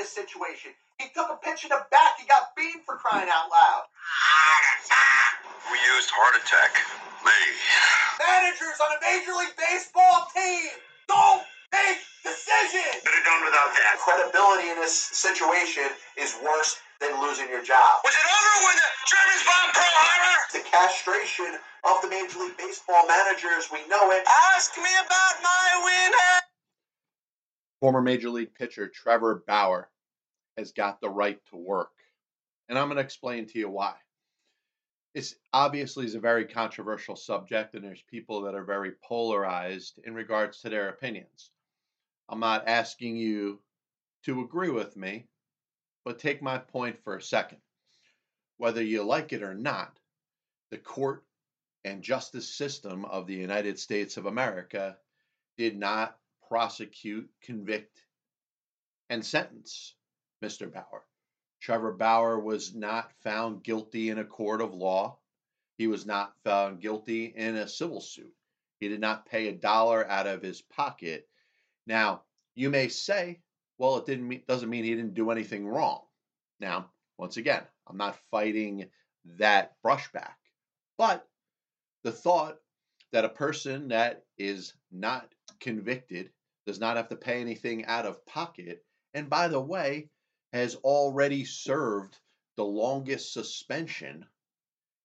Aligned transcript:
this 0.00 0.08
situation. 0.08 0.72
He 0.96 1.12
took 1.12 1.28
a 1.28 1.36
pitch 1.44 1.68
in 1.68 1.68
the 1.68 1.84
back. 1.92 2.16
He 2.16 2.24
got 2.24 2.56
beamed 2.56 2.88
for 2.88 2.96
crying 2.96 3.28
out 3.28 3.52
loud. 3.52 3.84
Who 5.68 5.76
used 5.76 6.08
heart 6.08 6.40
attack? 6.40 6.72
Me. 7.20 7.36
Managers 8.16 8.80
on 8.80 8.96
a 8.96 9.00
Major 9.04 9.36
League 9.36 9.52
Baseball 9.60 10.24
team 10.32 10.72
don't 11.04 11.44
make 11.68 12.00
decisions. 12.24 13.04
Could 13.04 13.12
have 13.12 13.28
done 13.28 13.44
without 13.44 13.76
that. 13.76 14.00
Credibility 14.00 14.72
in 14.72 14.80
this 14.80 14.96
situation 14.96 15.92
is 16.16 16.32
worse 16.40 16.80
than 17.04 17.12
losing 17.20 17.52
your 17.52 17.60
job. 17.60 18.00
Was 18.00 18.16
it 18.16 18.24
over 18.24 18.52
when 18.72 18.76
the 18.80 18.88
Germans 19.04 19.44
bombed 19.44 19.72
Pearl 19.76 19.96
Harbor? 20.00 20.36
The 20.56 20.64
castration 20.64 21.60
of 21.84 22.00
the 22.00 22.08
Major 22.08 22.40
League 22.40 22.56
Baseball 22.56 23.04
managers, 23.04 23.68
we 23.68 23.84
know 23.92 24.08
it. 24.16 24.24
Ask 24.56 24.72
me 24.80 24.92
about 25.04 25.36
my 25.44 25.68
winner. 25.84 26.49
Former 27.80 28.02
Major 28.02 28.30
League 28.30 28.54
pitcher 28.54 28.88
Trevor 28.88 29.42
Bauer 29.46 29.90
has 30.56 30.72
got 30.72 31.00
the 31.00 31.08
right 31.08 31.40
to 31.46 31.56
work. 31.56 31.92
And 32.68 32.78
I'm 32.78 32.88
going 32.88 32.96
to 32.96 33.02
explain 33.02 33.46
to 33.46 33.58
you 33.58 33.70
why. 33.70 33.94
It's 35.14 35.34
obviously 35.52 36.04
is 36.04 36.14
a 36.14 36.20
very 36.20 36.44
controversial 36.44 37.16
subject, 37.16 37.74
and 37.74 37.82
there's 37.82 38.02
people 38.02 38.42
that 38.42 38.54
are 38.54 38.64
very 38.64 38.92
polarized 39.02 39.98
in 40.04 40.14
regards 40.14 40.60
to 40.60 40.68
their 40.68 40.88
opinions. 40.88 41.50
I'm 42.28 42.38
not 42.38 42.68
asking 42.68 43.16
you 43.16 43.60
to 44.24 44.42
agree 44.42 44.70
with 44.70 44.96
me, 44.96 45.26
but 46.04 46.20
take 46.20 46.42
my 46.42 46.58
point 46.58 47.02
for 47.02 47.16
a 47.16 47.22
second. 47.22 47.58
Whether 48.58 48.82
you 48.82 49.02
like 49.02 49.32
it 49.32 49.42
or 49.42 49.54
not, 49.54 49.98
the 50.70 50.78
court 50.78 51.24
and 51.84 52.02
justice 52.02 52.48
system 52.48 53.04
of 53.06 53.26
the 53.26 53.34
United 53.34 53.78
States 53.78 54.16
of 54.16 54.26
America 54.26 54.96
did 55.56 55.76
not 55.76 56.19
prosecute, 56.50 57.30
convict, 57.42 58.02
and 59.08 59.24
sentence 59.24 59.94
Mr. 60.44 60.70
Bauer. 60.70 61.04
Trevor 61.60 61.92
Bauer 61.92 62.40
was 62.40 62.74
not 62.74 63.12
found 63.22 63.62
guilty 63.62 64.10
in 64.10 64.18
a 64.18 64.24
court 64.24 64.60
of 64.60 64.74
law. 64.74 65.18
He 65.78 65.86
was 65.86 66.06
not 66.06 66.34
found 66.42 66.80
guilty 66.80 67.26
in 67.26 67.54
a 67.54 67.68
civil 67.68 68.00
suit. 68.00 68.34
He 68.80 68.88
did 68.88 69.00
not 69.00 69.26
pay 69.26 69.46
a 69.48 69.52
dollar 69.52 70.08
out 70.10 70.26
of 70.26 70.42
his 70.42 70.60
pocket. 70.60 71.28
Now, 71.86 72.22
you 72.56 72.68
may 72.68 72.88
say, 72.88 73.40
well, 73.78 73.98
it 73.98 74.06
didn't 74.06 74.26
mean, 74.26 74.42
doesn't 74.48 74.68
mean 74.68 74.84
he 74.84 74.94
didn't 74.94 75.14
do 75.14 75.30
anything 75.30 75.68
wrong. 75.68 76.02
Now, 76.58 76.90
once 77.16 77.36
again, 77.36 77.62
I'm 77.86 77.96
not 77.96 78.18
fighting 78.30 78.86
that 79.38 79.74
brushback. 79.84 80.34
But 80.98 81.28
the 82.02 82.12
thought 82.12 82.58
that 83.12 83.24
a 83.24 83.28
person 83.28 83.88
that 83.88 84.24
is 84.36 84.74
not 84.90 85.32
convicted 85.60 86.30
does 86.66 86.80
not 86.80 86.96
have 86.96 87.08
to 87.08 87.16
pay 87.16 87.40
anything 87.40 87.84
out 87.86 88.06
of 88.06 88.24
pocket, 88.26 88.84
and 89.14 89.28
by 89.30 89.48
the 89.48 89.60
way, 89.60 90.08
has 90.52 90.76
already 90.76 91.44
served 91.44 92.18
the 92.56 92.64
longest 92.64 93.32
suspension 93.32 94.26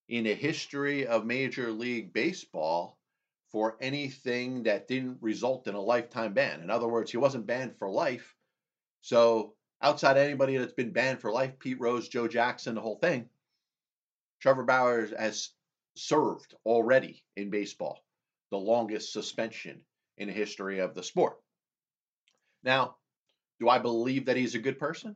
in 0.10 0.26
the 0.26 0.34
history 0.34 1.08
of 1.08 1.26
Major 1.26 1.72
League 1.72 2.14
Baseball 2.14 2.98
for 3.52 3.78
anything 3.80 4.64
that 4.64 4.88
didn't 4.88 5.22
result 5.22 5.68
in 5.68 5.76
a 5.76 5.82
lifetime 5.82 6.34
ban. 6.34 6.62
In 6.62 6.70
other 6.70 6.88
words, 6.88 7.12
he 7.12 7.18
wasn't 7.18 7.48
banned 7.48 7.78
for 7.78 7.90
life. 7.90 8.36
So, 9.02 9.56
outside 9.82 10.18
anybody 10.18 10.58
that's 10.58 10.74
been 10.74 10.92
banned 10.92 11.22
for 11.22 11.32
life, 11.32 11.58
Pete 11.60 11.80
Rose, 11.80 12.10
Joe 12.10 12.28
Jackson, 12.28 12.76
the 12.76 12.82
whole 12.82 12.98
thing, 12.98 13.30
Trevor 14.42 14.64
Bauer 14.64 15.08
has 15.18 15.52
served 15.96 16.54
already 16.66 17.24
in 17.36 17.50
baseball 17.50 18.04
the 18.52 18.58
longest 18.58 19.14
suspension 19.14 19.82
in 20.18 20.28
the 20.28 20.34
history 20.34 20.80
of 20.80 20.94
the 20.94 21.04
sport. 21.04 21.38
Now, 22.66 22.96
do 23.60 23.70
I 23.70 23.78
believe 23.78 24.26
that 24.26 24.38
he's 24.38 24.56
a 24.56 24.60
good 24.60 24.80
person? 24.80 25.16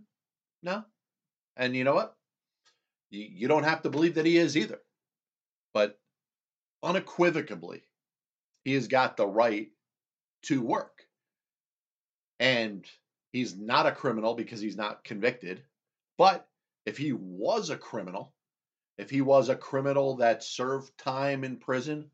No. 0.61 0.86
And 1.58 1.75
you 1.75 1.84
know 1.84 1.96
what? 1.96 2.16
You, 3.09 3.28
you 3.29 3.47
don't 3.47 3.63
have 3.63 3.81
to 3.81 3.90
believe 3.90 4.16
that 4.16 4.25
he 4.25 4.38
is 4.38 4.56
either. 4.56 4.79
But 5.74 6.00
unequivocally, 6.84 7.81
he 8.63 8.75
has 8.75 8.88
got 8.88 9.18
the 9.18 9.28
right 9.28 9.69
to 10.44 10.62
work. 10.62 11.01
And 12.40 12.85
he's 13.34 13.57
not 13.57 13.88
a 13.88 13.91
criminal 13.91 14.35
because 14.35 14.62
he's 14.62 14.78
not 14.78 15.03
convicted. 15.03 15.63
But 16.18 16.47
if 16.85 16.97
he 16.97 17.13
was 17.13 17.72
a 17.72 17.78
criminal, 17.78 18.34
if 18.97 19.09
he 19.09 19.22
was 19.22 19.50
a 19.50 19.56
criminal 19.56 20.18
that 20.18 20.44
served 20.44 20.97
time 20.97 21.44
in 21.44 21.57
prison 21.57 22.12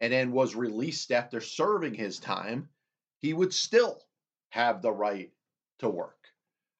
and 0.00 0.12
then 0.12 0.30
was 0.30 0.54
released 0.54 1.10
after 1.10 1.40
serving 1.40 1.94
his 1.94 2.18
time, 2.18 2.68
he 3.20 3.32
would 3.32 3.52
still 3.52 4.00
have 4.50 4.82
the 4.82 4.92
right 4.92 5.30
to 5.80 5.88
work. 5.88 6.16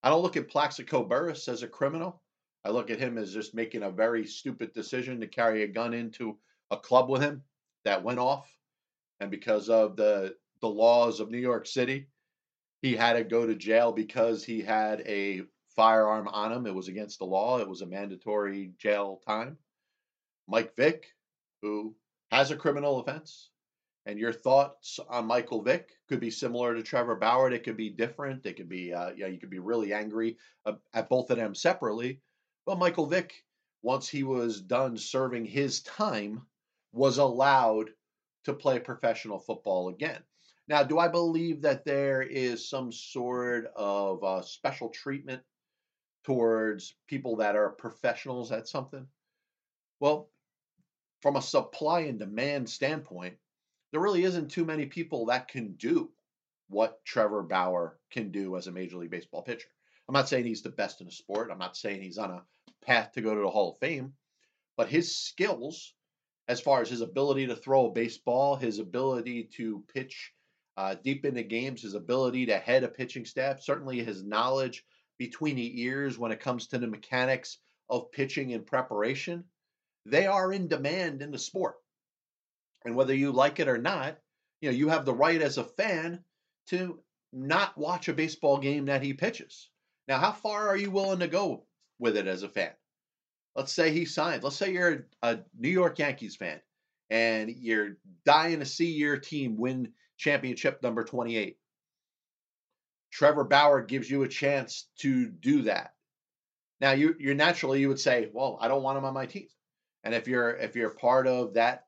I 0.03 0.11
don't 0.11 0.23
look 0.23 0.37
at 0.37 0.49
Plaxico 0.49 1.05
Burress 1.05 1.49
as 1.49 1.63
a 1.63 1.69
criminal. 1.69 2.23
I 2.65 2.71
look 2.71 2.91
at 2.91 2.99
him 2.99 3.19
as 3.19 3.33
just 3.33 3.55
making 3.55 3.83
a 3.83 3.91
very 3.91 4.27
stupid 4.27 4.73
decision 4.73 5.21
to 5.21 5.27
carry 5.27 5.63
a 5.63 5.69
gun 5.69 5.95
into 5.95 6.39
a 6.71 6.77
club 6.77 7.09
with 7.09 7.23
him 7.23 7.43
that 7.85 8.05
went 8.05 8.19
off. 8.19 8.51
And 9.21 9.31
because 9.31 9.69
of 9.69 9.97
the 9.97 10.37
the 10.61 10.69
laws 10.69 11.21
of 11.21 11.31
New 11.31 11.39
York 11.39 11.67
City, 11.67 12.09
he 12.83 12.95
had 12.95 13.15
to 13.15 13.25
go 13.25 13.47
to 13.47 13.55
jail 13.55 13.93
because 13.93 14.45
he 14.45 14.61
had 14.61 15.01
a 15.03 15.43
firearm 15.77 16.27
on 16.29 16.53
him. 16.53 16.67
It 16.67 16.75
was 16.75 16.89
against 16.89 17.21
the 17.21 17.25
law. 17.25 17.59
It 17.59 17.69
was 17.69 17.83
a 17.83 17.87
mandatory 17.87 18.73
jail 18.79 19.21
time. 19.27 19.57
Mike 20.49 20.75
Vick, 20.75 21.15
who 21.63 21.95
has 22.31 22.51
a 22.51 22.57
criminal 22.57 23.01
offense, 23.01 23.51
and 24.09 24.19
your 24.19 24.33
thoughts 24.33 24.99
on 25.11 25.27
Michael 25.27 25.61
Vick 25.61 25.91
could 26.09 26.19
be 26.19 26.31
similar 26.31 26.75
to 26.75 26.83
Trevor 26.83 27.15
Bauer. 27.15 27.53
It 27.53 27.63
could 27.63 27.77
be 27.77 27.91
different. 27.91 28.47
It 28.47 28.57
could 28.57 28.69
be, 28.69 28.95
uh, 28.95 29.11
yeah, 29.15 29.27
you 29.27 29.39
could 29.39 29.51
be 29.51 29.59
really 29.59 29.93
angry 29.93 30.39
at 30.95 31.11
both 31.11 31.31
of 31.31 31.37
them 31.37 31.55
separately. 31.55 32.23
But 32.65 32.79
Michael 32.79 33.05
Vick, 33.05 33.45
once 33.83 34.09
he 34.09 34.23
was 34.23 34.63
done 34.63 34.97
serving 34.97 35.45
his 35.45 35.83
time, 35.83 36.41
was 36.91 37.19
allowed 37.19 37.91
to 38.45 38.55
play 38.55 38.79
professional 38.79 39.39
football 39.39 39.91
again. 39.91 40.23
Now, 40.69 40.83
do 40.85 40.99
I 40.99 41.09
believe 41.09 41.61
that 41.61 41.85
there 41.85 42.23
is 42.23 42.67
some 42.67 42.91
sort 42.91 43.67
of 43.77 44.25
uh, 44.25 44.41
special 44.41 44.89
treatment 44.89 45.43
towards 46.25 46.95
people 47.09 47.37
that 47.37 47.57
are 47.57 47.69
professionals 47.69 48.53
at 48.53 48.69
something? 48.69 49.07
Well, 50.01 50.31
from 51.21 51.37
a 51.37 51.43
supply 51.43 52.01
and 52.01 52.19
demand 52.19 52.71
standpoint, 52.71 53.37
there 53.93 54.01
really 54.01 54.25
isn't 54.25 54.51
too 54.51 54.65
many 54.65 54.87
people 54.87 55.27
that 55.27 55.49
can 55.49 55.73
do 55.75 56.11
what 56.69 57.05
Trevor 57.05 57.43
Bauer 57.43 57.99
can 58.11 58.31
do 58.31 58.57
as 58.57 58.67
a 58.67 58.73
Major 58.73 58.99
League 58.99 59.11
Baseball 59.11 59.43
pitcher. 59.43 59.69
I'm 60.09 60.13
not 60.15 60.29
saying 60.29 60.45
he's 60.45 60.63
the 60.63 60.71
best 60.71 61.01
in 61.01 61.07
the 61.07 61.13
sport. 61.13 61.51
I'm 61.51 61.59
not 61.59 61.77
saying 61.77 62.03
he's 62.03 62.19
on 62.19 62.31
a 62.31 62.45
path 62.85 63.13
to 63.13 63.23
go 63.23 63.35
to 63.35 63.41
the 63.41 63.51
Hall 63.51 63.73
of 63.73 63.79
Fame, 63.79 64.15
but 64.77 64.89
his 64.89 65.17
skills, 65.17 65.95
as 66.47 66.61
far 66.61 66.81
as 66.81 66.91
his 66.91 67.01
ability 67.01 67.47
to 67.47 67.57
throw 67.57 67.87
a 67.87 67.93
baseball, 67.93 68.57
his 68.57 68.79
ability 68.79 69.51
to 69.57 69.85
pitch 69.93 70.33
uh, 70.77 70.95
deep 71.03 71.25
into 71.25 71.43
games, 71.43 71.83
his 71.83 71.95
ability 71.95 72.47
to 72.47 72.59
head 72.59 72.85
a 72.85 72.89
pitching 72.89 73.25
staff, 73.25 73.61
certainly 73.61 74.03
his 74.03 74.23
knowledge 74.23 74.85
between 75.19 75.57
the 75.57 75.83
ears 75.83 76.17
when 76.17 76.33
it 76.33 76.41
comes 76.41 76.69
to 76.69 76.79
the 76.79 76.87
mechanics 76.87 77.59
of 77.91 78.13
pitching 78.13 78.53
and 78.53 78.67
preparation, 78.67 79.45
they 80.07 80.27
are 80.27 80.53
in 80.53 80.69
demand 80.69 81.21
in 81.21 81.33
the 81.33 81.39
sport. 81.39 81.75
And 82.89 82.97
whether 82.97 83.15
you 83.15 83.33
like 83.33 83.61
it 83.61 83.69
or 83.69 83.77
not, 83.77 84.17
you 84.63 84.71
know, 84.71 84.75
you 84.75 84.89
have 84.89 85.05
the 85.05 85.13
right 85.13 85.43
as 85.43 85.59
a 85.59 85.65
fan 85.65 86.25
to 86.69 86.99
not 87.35 87.77
watch 87.77 88.09
a 88.09 88.15
baseball 88.15 88.57
game 88.57 88.87
that 88.87 89.03
he 89.03 89.13
pitches. 89.13 89.69
Now, 90.09 90.17
how 90.17 90.33
far 90.33 90.69
are 90.69 90.77
you 90.77 90.91
willing 90.91 91.19
to 91.19 91.29
go 91.29 91.67
with 91.99 92.17
it 92.17 92.27
as 92.27 92.45
a 92.45 92.49
fan? 92.49 92.73
Let's 93.55 93.75
say 93.75 93.93
he 93.93 94.07
signs. 94.07 94.43
Let's 94.43 94.57
say 94.57 94.73
you're 94.73 95.07
a 95.23 95.41
New 95.59 95.69
York 95.69 95.99
Yankees 95.99 96.35
fan 96.35 96.63
and 97.11 97.51
you're 97.51 97.99
dying 98.25 98.61
to 98.61 98.65
see 98.65 98.93
your 98.93 99.19
team 99.19 99.59
win 99.59 99.93
championship 100.17 100.83
number 100.83 101.05
28. 101.05 101.59
Trevor 103.13 103.45
Bauer 103.45 103.83
gives 103.83 104.11
you 104.11 104.23
a 104.23 104.29
chance 104.29 104.89
to 105.01 105.27
do 105.27 105.63
that. 105.65 105.93
Now 106.81 106.93
you 106.93 107.15
you're 107.19 107.35
naturally 107.35 107.81
you 107.81 107.89
would 107.89 108.01
say, 108.01 108.31
well, 108.33 108.57
I 108.63 108.69
don't 108.69 108.83
want 108.83 108.97
him 108.97 109.05
on 109.05 109.13
my 109.13 109.27
team. 109.27 109.49
And 110.05 110.15
if 110.15 110.27
you're 110.27 110.53
if 110.53 110.75
you're 110.75 110.89
part 110.89 111.27
of 111.27 111.53
that 111.53 111.85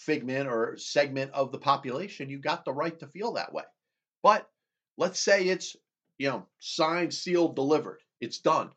figment 0.00 0.48
or 0.48 0.76
segment 0.76 1.32
of 1.32 1.52
the 1.52 1.58
population, 1.58 2.30
you 2.30 2.38
got 2.38 2.64
the 2.64 2.72
right 2.72 2.98
to 3.00 3.06
feel 3.06 3.32
that 3.34 3.52
way. 3.52 3.64
But 4.22 4.48
let's 4.96 5.20
say 5.20 5.44
it's, 5.44 5.76
you 6.18 6.28
know, 6.28 6.46
signed, 6.58 7.14
sealed, 7.14 7.56
delivered. 7.56 8.00
It's 8.20 8.38
done. 8.38 8.70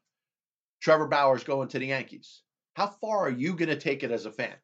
Trevor 0.82 1.08
Bauer's 1.08 1.44
going 1.44 1.70
to 1.70 1.80
the 1.80 1.88
Yankees. 1.88 2.42
How 2.74 2.88
far 2.88 3.20
are 3.28 3.32
you 3.32 3.56
going 3.56 3.70
to 3.70 3.80
take 3.80 4.04
it 4.04 4.12
as 4.12 4.26
a 4.26 4.32
fan? 4.32 4.56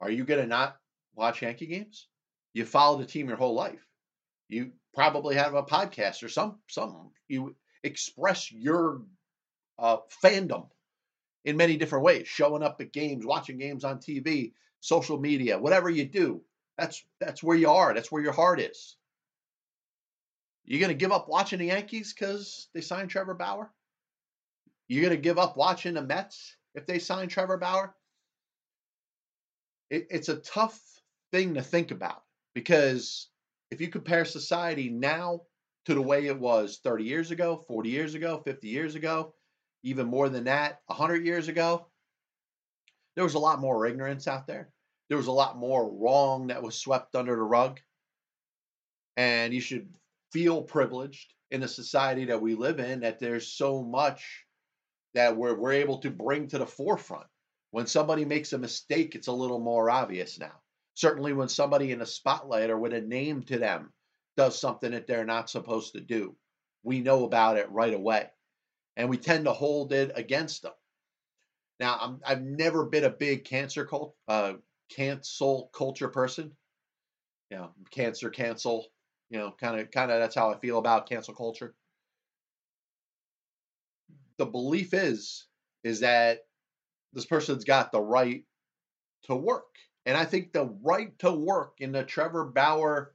Are 0.00 0.10
you 0.10 0.24
going 0.24 0.40
to 0.40 0.46
not 0.46 0.76
watch 1.14 1.42
Yankee 1.42 1.66
games? 1.66 2.08
You 2.54 2.64
follow 2.64 2.98
the 2.98 3.06
team 3.06 3.28
your 3.28 3.36
whole 3.36 3.54
life. 3.54 3.86
You 4.48 4.72
probably 4.94 5.36
have 5.36 5.54
a 5.54 5.62
podcast 5.62 6.22
or 6.22 6.28
some 6.28 6.58
some 6.68 7.10
you 7.28 7.56
express 7.82 8.52
your 8.52 9.02
uh, 9.78 9.98
fandom 10.22 10.68
in 11.44 11.56
many 11.56 11.76
different 11.76 12.04
ways, 12.04 12.28
showing 12.28 12.62
up 12.62 12.80
at 12.80 12.92
games, 12.92 13.24
watching 13.24 13.58
games 13.58 13.84
on 13.84 13.98
TV, 13.98 14.52
social 14.82 15.18
media, 15.18 15.58
whatever 15.58 15.88
you 15.88 16.04
do, 16.04 16.42
that's 16.76 17.02
that's 17.20 17.42
where 17.42 17.56
you 17.56 17.70
are. 17.70 17.94
That's 17.94 18.10
where 18.12 18.22
your 18.22 18.32
heart 18.32 18.60
is. 18.60 18.96
You're 20.64 20.80
going 20.80 20.90
to 20.90 20.94
give 20.94 21.12
up 21.12 21.28
watching 21.28 21.60
the 21.60 21.66
Yankees 21.66 22.12
because 22.12 22.68
they 22.74 22.80
signed 22.80 23.10
Trevor 23.10 23.34
Bauer? 23.34 23.70
You're 24.88 25.02
going 25.02 25.16
to 25.16 25.22
give 25.22 25.38
up 25.38 25.56
watching 25.56 25.94
the 25.94 26.02
Mets 26.02 26.56
if 26.74 26.86
they 26.86 26.98
sign 26.98 27.28
Trevor 27.28 27.56
Bauer? 27.56 27.94
It, 29.90 30.08
it's 30.10 30.28
a 30.28 30.36
tough 30.36 30.80
thing 31.30 31.54
to 31.54 31.62
think 31.62 31.90
about 31.90 32.22
because 32.54 33.28
if 33.70 33.80
you 33.80 33.88
compare 33.88 34.24
society 34.24 34.90
now 34.90 35.42
to 35.86 35.94
the 35.94 36.02
way 36.02 36.26
it 36.26 36.38
was 36.38 36.80
30 36.82 37.04
years 37.04 37.30
ago, 37.30 37.64
40 37.68 37.88
years 37.88 38.14
ago, 38.14 38.42
50 38.44 38.68
years 38.68 38.94
ago, 38.94 39.34
even 39.82 40.06
more 40.06 40.28
than 40.28 40.44
that, 40.44 40.80
100 40.86 41.24
years 41.24 41.48
ago, 41.48 41.86
there 43.14 43.24
was 43.24 43.34
a 43.34 43.38
lot 43.38 43.60
more 43.60 43.86
ignorance 43.86 44.26
out 44.26 44.46
there. 44.46 44.70
There 45.08 45.16
was 45.18 45.26
a 45.26 45.32
lot 45.32 45.58
more 45.58 45.90
wrong 45.90 46.46
that 46.46 46.62
was 46.62 46.78
swept 46.78 47.14
under 47.14 47.36
the 47.36 47.42
rug. 47.42 47.80
And 49.16 49.52
you 49.52 49.60
should 49.60 49.88
feel 50.32 50.62
privileged 50.62 51.34
in 51.50 51.60
the 51.60 51.68
society 51.68 52.24
that 52.26 52.40
we 52.40 52.54
live 52.54 52.80
in 52.80 53.00
that 53.00 53.18
there's 53.18 53.46
so 53.46 53.82
much 53.82 54.46
that 55.14 55.36
we're, 55.36 55.54
we're 55.54 55.72
able 55.72 55.98
to 55.98 56.10
bring 56.10 56.48
to 56.48 56.58
the 56.58 56.66
forefront. 56.66 57.26
When 57.70 57.86
somebody 57.86 58.24
makes 58.24 58.52
a 58.52 58.58
mistake, 58.58 59.14
it's 59.14 59.28
a 59.28 59.32
little 59.32 59.60
more 59.60 59.90
obvious 59.90 60.38
now. 60.38 60.52
Certainly, 60.94 61.32
when 61.34 61.48
somebody 61.48 61.90
in 61.90 62.02
a 62.02 62.06
spotlight 62.06 62.70
or 62.70 62.78
with 62.78 62.92
a 62.92 63.00
name 63.00 63.42
to 63.44 63.58
them 63.58 63.92
does 64.36 64.58
something 64.58 64.92
that 64.92 65.06
they're 65.06 65.24
not 65.24 65.50
supposed 65.50 65.92
to 65.94 66.00
do, 66.00 66.36
we 66.82 67.00
know 67.00 67.24
about 67.24 67.56
it 67.56 67.70
right 67.70 67.94
away. 67.94 68.28
And 68.96 69.08
we 69.08 69.16
tend 69.16 69.46
to 69.46 69.52
hold 69.52 69.92
it 69.92 70.12
against 70.14 70.62
them. 70.62 70.72
Now, 71.82 72.20
i 72.24 72.28
have 72.28 72.42
never 72.42 72.84
been 72.84 73.02
a 73.02 73.10
big 73.10 73.44
cancer 73.44 73.84
cult, 73.84 74.14
uh, 74.28 74.52
cancel 74.88 75.68
culture 75.74 76.08
person. 76.08 76.52
You 77.50 77.56
know, 77.56 77.70
cancer, 77.90 78.30
cancel. 78.30 78.86
You 79.30 79.40
know, 79.40 79.52
kind 79.60 79.80
of, 79.80 79.90
kind 79.90 80.12
of. 80.12 80.20
That's 80.20 80.36
how 80.36 80.52
I 80.52 80.58
feel 80.60 80.78
about 80.78 81.08
cancel 81.08 81.34
culture. 81.34 81.74
The 84.38 84.46
belief 84.46 84.94
is, 84.94 85.48
is 85.82 85.98
that 86.00 86.44
this 87.14 87.26
person's 87.26 87.64
got 87.64 87.90
the 87.90 88.00
right 88.00 88.44
to 89.24 89.34
work, 89.34 89.74
and 90.06 90.16
I 90.16 90.24
think 90.24 90.52
the 90.52 90.72
right 90.84 91.18
to 91.18 91.32
work 91.32 91.74
in 91.80 91.90
the 91.90 92.04
Trevor 92.04 92.44
Bauer 92.44 93.12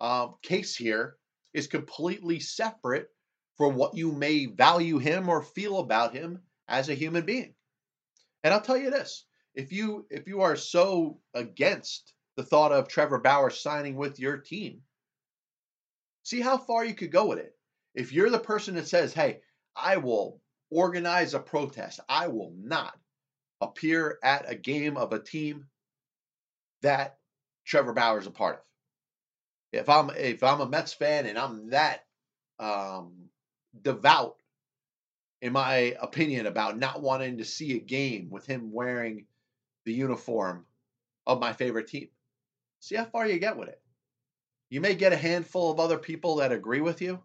um, 0.00 0.34
case 0.42 0.76
here 0.76 1.16
is 1.54 1.66
completely 1.66 2.40
separate 2.40 3.08
from 3.56 3.74
what 3.74 3.96
you 3.96 4.12
may 4.12 4.44
value 4.44 4.98
him 4.98 5.30
or 5.30 5.42
feel 5.42 5.78
about 5.78 6.12
him 6.12 6.42
as 6.68 6.90
a 6.90 6.94
human 6.94 7.24
being. 7.24 7.54
And 8.44 8.52
I'll 8.52 8.60
tell 8.60 8.76
you 8.76 8.90
this: 8.90 9.24
if 9.54 9.72
you 9.72 10.06
if 10.10 10.26
you 10.26 10.42
are 10.42 10.56
so 10.56 11.20
against 11.34 12.14
the 12.36 12.44
thought 12.44 12.72
of 12.72 12.88
Trevor 12.88 13.18
Bauer 13.18 13.50
signing 13.50 13.96
with 13.96 14.18
your 14.18 14.38
team, 14.38 14.82
see 16.22 16.40
how 16.40 16.58
far 16.58 16.84
you 16.84 16.94
could 16.94 17.12
go 17.12 17.26
with 17.26 17.38
it. 17.38 17.56
If 17.94 18.12
you're 18.12 18.30
the 18.30 18.38
person 18.38 18.74
that 18.76 18.88
says, 18.88 19.12
"Hey, 19.12 19.42
I 19.76 19.98
will 19.98 20.40
organize 20.70 21.34
a 21.34 21.40
protest. 21.40 22.00
I 22.08 22.28
will 22.28 22.52
not 22.56 22.98
appear 23.60 24.18
at 24.22 24.50
a 24.50 24.54
game 24.54 24.96
of 24.96 25.12
a 25.12 25.22
team 25.22 25.68
that 26.80 27.18
Trevor 27.64 27.92
Bauer 27.92 28.18
is 28.18 28.26
a 28.26 28.30
part 28.30 28.58
of." 28.58 28.64
If 29.72 29.88
I'm 29.88 30.10
if 30.10 30.42
I'm 30.42 30.60
a 30.60 30.68
Mets 30.68 30.92
fan 30.92 31.26
and 31.26 31.38
I'm 31.38 31.70
that 31.70 32.04
um, 32.58 33.30
devout 33.80 34.41
in 35.42 35.52
my 35.52 35.96
opinion, 36.00 36.46
about 36.46 36.78
not 36.78 37.02
wanting 37.02 37.38
to 37.38 37.44
see 37.44 37.76
a 37.76 37.80
game 37.80 38.30
with 38.30 38.46
him 38.46 38.72
wearing 38.72 39.26
the 39.84 39.92
uniform 39.92 40.64
of 41.26 41.40
my 41.40 41.52
favorite 41.52 41.88
team. 41.88 42.08
See 42.78 42.94
how 42.94 43.04
far 43.04 43.26
you 43.26 43.40
get 43.40 43.58
with 43.58 43.68
it. 43.68 43.80
You 44.70 44.80
may 44.80 44.94
get 44.94 45.12
a 45.12 45.16
handful 45.16 45.70
of 45.70 45.80
other 45.80 45.98
people 45.98 46.36
that 46.36 46.52
agree 46.52 46.80
with 46.80 47.02
you, 47.02 47.20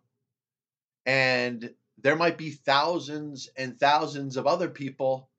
and 1.06 1.74
there 2.00 2.16
might 2.16 2.40
be 2.40 2.50
thousands 2.50 3.50
and 3.56 3.80
thousands 3.80 4.36
of 4.36 4.48
other 4.48 4.68
people 4.68 5.30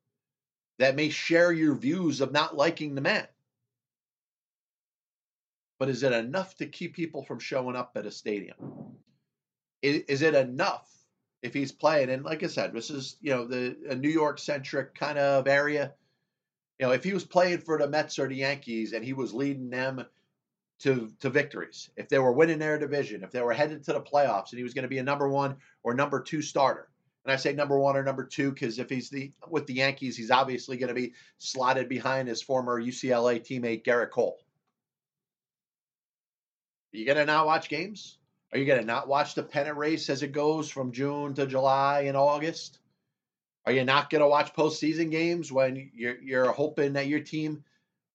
that 0.79 0.95
may 0.95 1.09
share 1.09 1.51
your 1.51 1.75
views 1.75 2.21
of 2.21 2.31
not 2.31 2.55
liking 2.55 2.95
the 2.95 3.01
man. 3.01 3.27
But 5.79 5.89
is 5.89 6.03
it 6.03 6.13
enough 6.13 6.55
to 6.57 6.65
keep 6.65 6.95
people 6.95 7.23
from 7.23 7.39
showing 7.39 7.75
up 7.75 7.91
at 7.95 8.05
a 8.05 8.11
stadium? 8.11 8.55
Is, 9.81 10.21
it 10.21 10.35
enough 10.35 10.89
if 11.41 11.53
he's 11.53 11.71
playing. 11.71 12.09
And 12.09 12.23
like 12.23 12.43
I 12.43 12.47
said, 12.47 12.73
this 12.73 12.89
is 12.89 13.17
you 13.21 13.31
know 13.31 13.45
the 13.45 13.75
a 13.89 13.95
New 13.95 14.09
York 14.09 14.39
centric 14.39 14.95
kind 14.95 15.17
of 15.17 15.47
area. 15.47 15.93
You 16.79 16.87
know, 16.87 16.93
if 16.93 17.03
he 17.03 17.13
was 17.13 17.25
playing 17.25 17.59
for 17.59 17.77
the 17.77 17.87
Mets 17.87 18.19
or 18.19 18.27
the 18.27 18.35
Yankees 18.35 18.93
and 18.93 19.03
he 19.03 19.13
was 19.13 19.33
leading 19.33 19.69
them 19.69 20.05
to 20.79 21.11
to 21.19 21.29
victories, 21.29 21.89
if 21.95 22.09
they 22.09 22.19
were 22.19 22.31
winning 22.31 22.59
their 22.59 22.79
division, 22.79 23.23
if 23.23 23.31
they 23.31 23.41
were 23.41 23.53
headed 23.53 23.83
to 23.83 23.93
the 23.93 24.01
playoffs, 24.01 24.51
and 24.51 24.57
he 24.57 24.63
was 24.63 24.73
going 24.73 24.83
to 24.83 24.89
be 24.89 24.99
a 24.99 25.03
number 25.03 25.27
one 25.27 25.57
or 25.83 25.93
number 25.93 26.21
two 26.21 26.41
starter. 26.41 26.89
And 27.25 27.33
I 27.33 27.35
say 27.35 27.53
number 27.53 27.77
one 27.77 27.97
or 27.97 28.03
number 28.03 28.23
two 28.23 28.51
because 28.51 28.79
if 28.79 28.89
he's 28.89 29.09
the 29.09 29.31
with 29.49 29.67
the 29.67 29.73
Yankees, 29.73 30.15
he's 30.15 30.31
obviously 30.31 30.77
going 30.77 30.87
to 30.87 30.93
be 30.93 31.13
slotted 31.37 31.89
behind 31.89 32.27
his 32.27 32.41
former 32.41 32.81
UCLA 32.81 33.39
teammate 33.39 33.83
Gerrit 33.83 34.11
Cole. 34.11 34.39
Are 36.93 36.97
you 36.97 37.05
gonna 37.05 37.25
not 37.25 37.45
watch 37.45 37.69
games? 37.69 38.18
Are 38.51 38.57
you 38.57 38.65
going 38.65 38.79
to 38.79 38.85
not 38.85 39.07
watch 39.07 39.35
the 39.35 39.43
pennant 39.43 39.77
race 39.77 40.09
as 40.09 40.23
it 40.23 40.31
goes 40.31 40.69
from 40.71 40.91
June 40.91 41.35
to 41.35 41.45
July 41.45 42.01
and 42.01 42.17
August? 42.17 42.79
Are 43.65 43.71
you 43.71 43.83
not 43.83 44.09
going 44.09 44.21
to 44.21 44.27
watch 44.27 44.55
postseason 44.55 45.11
games 45.11 45.51
when 45.51 45.91
you're 45.93 46.19
you're 46.19 46.51
hoping 46.51 46.93
that 46.93 47.07
your 47.07 47.19
team 47.19 47.63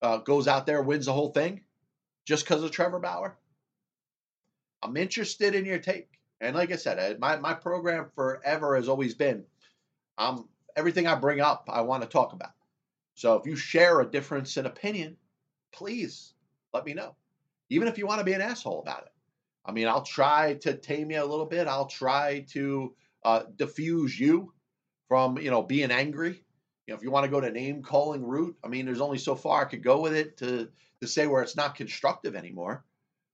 uh, 0.01 0.17
goes 0.17 0.47
out 0.47 0.65
there 0.65 0.81
wins 0.81 1.05
the 1.05 1.13
whole 1.13 1.29
thing 1.29 1.61
just 2.25 2.43
because 2.43 2.63
of 2.63 2.71
Trevor 2.71 2.99
Bauer? 2.99 3.37
I'm 4.83 4.97
interested 4.97 5.55
in 5.55 5.65
your 5.65 5.79
take, 5.79 6.09
and 6.41 6.55
like 6.55 6.71
I 6.71 6.75
said, 6.75 7.19
my 7.19 7.37
my 7.37 7.53
program 7.53 8.11
forever 8.15 8.75
has 8.75 8.89
always 8.89 9.13
been, 9.13 9.45
um, 10.17 10.49
everything 10.75 11.07
I 11.07 11.15
bring 11.15 11.39
up, 11.39 11.69
I 11.71 11.81
want 11.81 12.03
to 12.03 12.09
talk 12.09 12.33
about. 12.33 12.51
So 13.13 13.35
if 13.35 13.45
you 13.45 13.55
share 13.55 14.01
a 14.01 14.11
difference 14.11 14.57
in 14.57 14.65
opinion, 14.65 15.15
please 15.71 16.33
let 16.73 16.85
me 16.85 16.93
know, 16.93 17.15
even 17.69 17.87
if 17.87 17.97
you 17.97 18.05
want 18.05 18.19
to 18.19 18.25
be 18.25 18.33
an 18.33 18.41
asshole 18.41 18.81
about 18.81 19.03
it. 19.03 19.14
I 19.65 19.71
mean, 19.71 19.87
I'll 19.87 20.03
try 20.03 20.55
to 20.61 20.75
tame 20.75 21.11
you 21.11 21.23
a 21.23 21.25
little 21.25 21.45
bit. 21.45 21.67
I'll 21.67 21.87
try 21.87 22.45
to 22.51 22.93
uh, 23.23 23.43
diffuse 23.55 24.17
you 24.19 24.53
from, 25.07 25.37
you 25.39 25.49
know, 25.49 25.63
being 25.63 25.91
angry. 25.91 26.43
You 26.85 26.93
know, 26.93 26.97
if 26.97 27.03
you 27.03 27.09
want 27.09 27.25
to 27.25 27.31
go 27.31 27.41
to 27.41 27.49
name 27.49 27.81
calling 27.81 28.23
route, 28.23 28.55
I 28.63 28.67
mean, 28.67 28.85
there's 28.85 29.01
only 29.01 29.17
so 29.17 29.35
far 29.35 29.61
I 29.61 29.69
could 29.69 29.83
go 29.83 30.01
with 30.01 30.15
it 30.15 30.37
to 30.37 30.69
to 31.01 31.07
say 31.07 31.27
where 31.27 31.41
it's 31.41 31.57
not 31.57 31.75
constructive 31.75 32.35
anymore. 32.35 32.83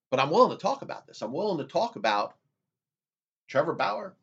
But 0.09 0.19
I'm 0.19 0.29
willing 0.29 0.57
to 0.57 0.61
talk 0.61 0.81
about 0.81 1.05
this. 1.05 1.21
I'm 1.21 1.31
willing 1.31 1.59
to 1.59 1.71
talk 1.71 1.95
about 1.95 2.35
Trevor 3.47 3.73
Bauer. 3.73 4.15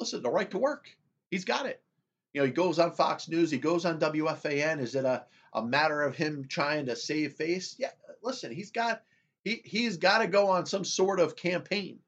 Listen, 0.00 0.22
the 0.22 0.30
right 0.30 0.50
to 0.50 0.58
work. 0.58 0.88
He's 1.30 1.44
got 1.44 1.66
it. 1.66 1.80
You 2.32 2.40
know, 2.40 2.46
he 2.46 2.52
goes 2.52 2.78
on 2.78 2.92
Fox 2.92 3.28
News, 3.28 3.50
he 3.50 3.58
goes 3.58 3.84
on 3.84 4.00
WFAN. 4.00 4.80
Is 4.80 4.94
it 4.94 5.04
a, 5.04 5.26
a 5.52 5.64
matter 5.64 6.02
of 6.02 6.16
him 6.16 6.46
trying 6.48 6.86
to 6.86 6.96
save 6.96 7.34
face? 7.34 7.76
Yeah, 7.78 7.90
listen, 8.22 8.52
he's 8.52 8.70
got 8.70 9.02
he 9.44 9.60
he's 9.64 9.96
got 9.96 10.18
to 10.18 10.26
go 10.26 10.48
on 10.48 10.66
some 10.66 10.84
sort 10.84 11.20
of 11.20 11.36
campaign 11.36 11.98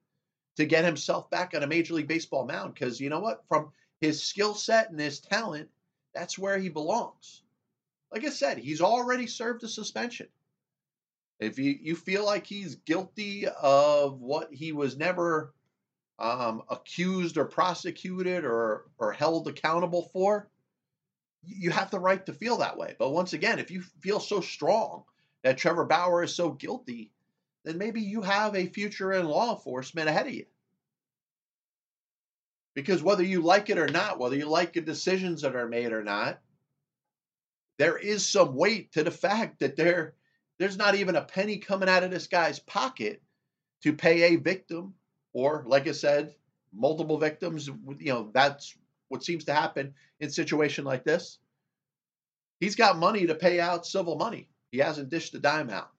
to 0.56 0.64
get 0.64 0.84
himself 0.84 1.30
back 1.30 1.52
on 1.54 1.62
a 1.62 1.66
major 1.66 1.94
league 1.94 2.08
baseball 2.08 2.46
mound 2.46 2.74
because 2.74 3.00
you 3.00 3.08
know 3.08 3.20
what? 3.20 3.44
From 3.48 3.70
his 4.00 4.22
skill 4.22 4.54
set 4.54 4.90
and 4.90 5.00
his 5.00 5.20
talent 5.20 5.68
that's 6.14 6.38
where 6.38 6.58
he 6.58 6.68
belongs. 6.68 7.42
Like 8.12 8.24
i 8.24 8.30
said 8.30 8.58
he's 8.58 8.80
already 8.80 9.26
served 9.26 9.64
a 9.64 9.68
suspension. 9.68 10.28
If 11.40 11.58
you, 11.58 11.76
you 11.80 11.96
feel 11.96 12.24
like 12.24 12.46
he's 12.46 12.76
guilty 12.76 13.46
of 13.48 14.20
what 14.20 14.54
he 14.54 14.70
was 14.70 14.96
never 14.96 15.52
um, 16.20 16.62
accused 16.70 17.36
or 17.36 17.44
prosecuted 17.44 18.44
or 18.44 18.84
or 18.98 19.12
held 19.12 19.48
accountable 19.48 20.08
for 20.12 20.48
you 21.46 21.70
have 21.70 21.90
the 21.90 22.00
right 22.00 22.24
to 22.24 22.32
feel 22.32 22.56
that 22.58 22.78
way. 22.78 22.94
But 22.98 23.10
once 23.10 23.32
again 23.32 23.58
if 23.58 23.70
you 23.70 23.82
feel 24.00 24.20
so 24.20 24.40
strong 24.40 25.02
that 25.42 25.58
trevor 25.58 25.84
bauer 25.84 26.22
is 26.22 26.34
so 26.34 26.52
guilty 26.52 27.10
then 27.64 27.78
maybe 27.78 28.00
you 28.00 28.22
have 28.22 28.54
a 28.54 28.66
future 28.66 29.12
in 29.12 29.26
law 29.26 29.54
enforcement 29.54 30.08
ahead 30.08 30.26
of 30.26 30.34
you. 30.34 30.46
Because 32.74 33.02
whether 33.02 33.22
you 33.22 33.40
like 33.40 33.70
it 33.70 33.78
or 33.78 33.88
not, 33.88 34.18
whether 34.18 34.36
you 34.36 34.48
like 34.48 34.72
the 34.72 34.80
decisions 34.80 35.42
that 35.42 35.56
are 35.56 35.68
made 35.68 35.92
or 35.92 36.02
not, 36.02 36.40
there 37.78 37.96
is 37.96 38.26
some 38.26 38.54
weight 38.54 38.92
to 38.92 39.02
the 39.02 39.10
fact 39.10 39.60
that 39.60 39.76
there 39.76 40.14
there's 40.58 40.76
not 40.76 40.94
even 40.94 41.16
a 41.16 41.22
penny 41.22 41.58
coming 41.58 41.88
out 41.88 42.04
of 42.04 42.10
this 42.10 42.28
guy's 42.28 42.60
pocket 42.60 43.20
to 43.82 43.92
pay 43.92 44.22
a 44.22 44.36
victim 44.36 44.94
or 45.32 45.64
like 45.66 45.88
I 45.88 45.92
said, 45.92 46.34
multiple 46.72 47.18
victims, 47.18 47.68
you 47.98 48.12
know, 48.12 48.30
that's 48.32 48.76
what 49.08 49.24
seems 49.24 49.44
to 49.44 49.54
happen 49.54 49.94
in 50.20 50.30
situation 50.30 50.84
like 50.84 51.04
this. 51.04 51.38
He's 52.60 52.76
got 52.76 52.98
money 52.98 53.26
to 53.26 53.34
pay 53.34 53.60
out 53.60 53.86
civil 53.86 54.16
money. 54.16 54.48
He 54.70 54.78
hasn't 54.78 55.10
dished 55.10 55.34
a 55.34 55.38
dime 55.38 55.70
out. 55.70 55.90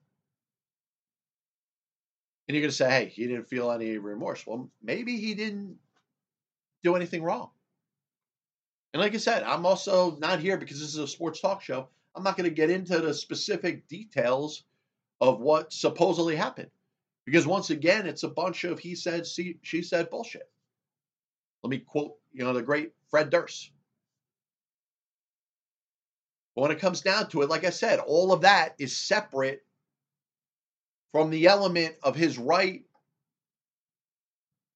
And 2.46 2.54
you're 2.54 2.62
going 2.62 2.70
to 2.70 2.76
say, 2.76 2.90
hey, 2.90 3.06
he 3.06 3.26
didn't 3.26 3.48
feel 3.48 3.70
any 3.70 3.98
remorse. 3.98 4.46
Well, 4.46 4.70
maybe 4.82 5.16
he 5.16 5.34
didn't 5.34 5.78
do 6.82 6.94
anything 6.94 7.22
wrong. 7.22 7.50
And 8.94 9.00
like 9.02 9.14
I 9.14 9.18
said, 9.18 9.42
I'm 9.42 9.66
also 9.66 10.16
not 10.16 10.40
here 10.40 10.56
because 10.56 10.80
this 10.80 10.90
is 10.90 10.98
a 10.98 11.08
sports 11.08 11.40
talk 11.40 11.60
show. 11.60 11.88
I'm 12.14 12.22
not 12.22 12.36
going 12.36 12.48
to 12.48 12.54
get 12.54 12.70
into 12.70 12.98
the 13.00 13.12
specific 13.12 13.88
details 13.88 14.62
of 15.20 15.40
what 15.40 15.72
supposedly 15.72 16.36
happened. 16.36 16.70
Because 17.24 17.46
once 17.46 17.70
again, 17.70 18.06
it's 18.06 18.22
a 18.22 18.28
bunch 18.28 18.64
of 18.64 18.78
he 18.78 18.94
said, 18.94 19.26
she, 19.26 19.58
she 19.62 19.82
said 19.82 20.08
bullshit. 20.08 20.48
Let 21.62 21.70
me 21.70 21.78
quote, 21.78 22.14
you 22.32 22.44
know, 22.44 22.52
the 22.52 22.62
great 22.62 22.92
Fred 23.10 23.30
Durst. 23.30 23.72
But 26.54 26.62
when 26.62 26.70
it 26.70 26.78
comes 26.78 27.00
down 27.00 27.28
to 27.30 27.42
it, 27.42 27.50
like 27.50 27.64
I 27.64 27.70
said, 27.70 27.98
all 27.98 28.32
of 28.32 28.42
that 28.42 28.76
is 28.78 28.96
separate 28.96 29.65
from 31.16 31.30
the 31.30 31.46
element 31.46 31.96
of 32.02 32.14
his 32.14 32.36
right 32.36 32.84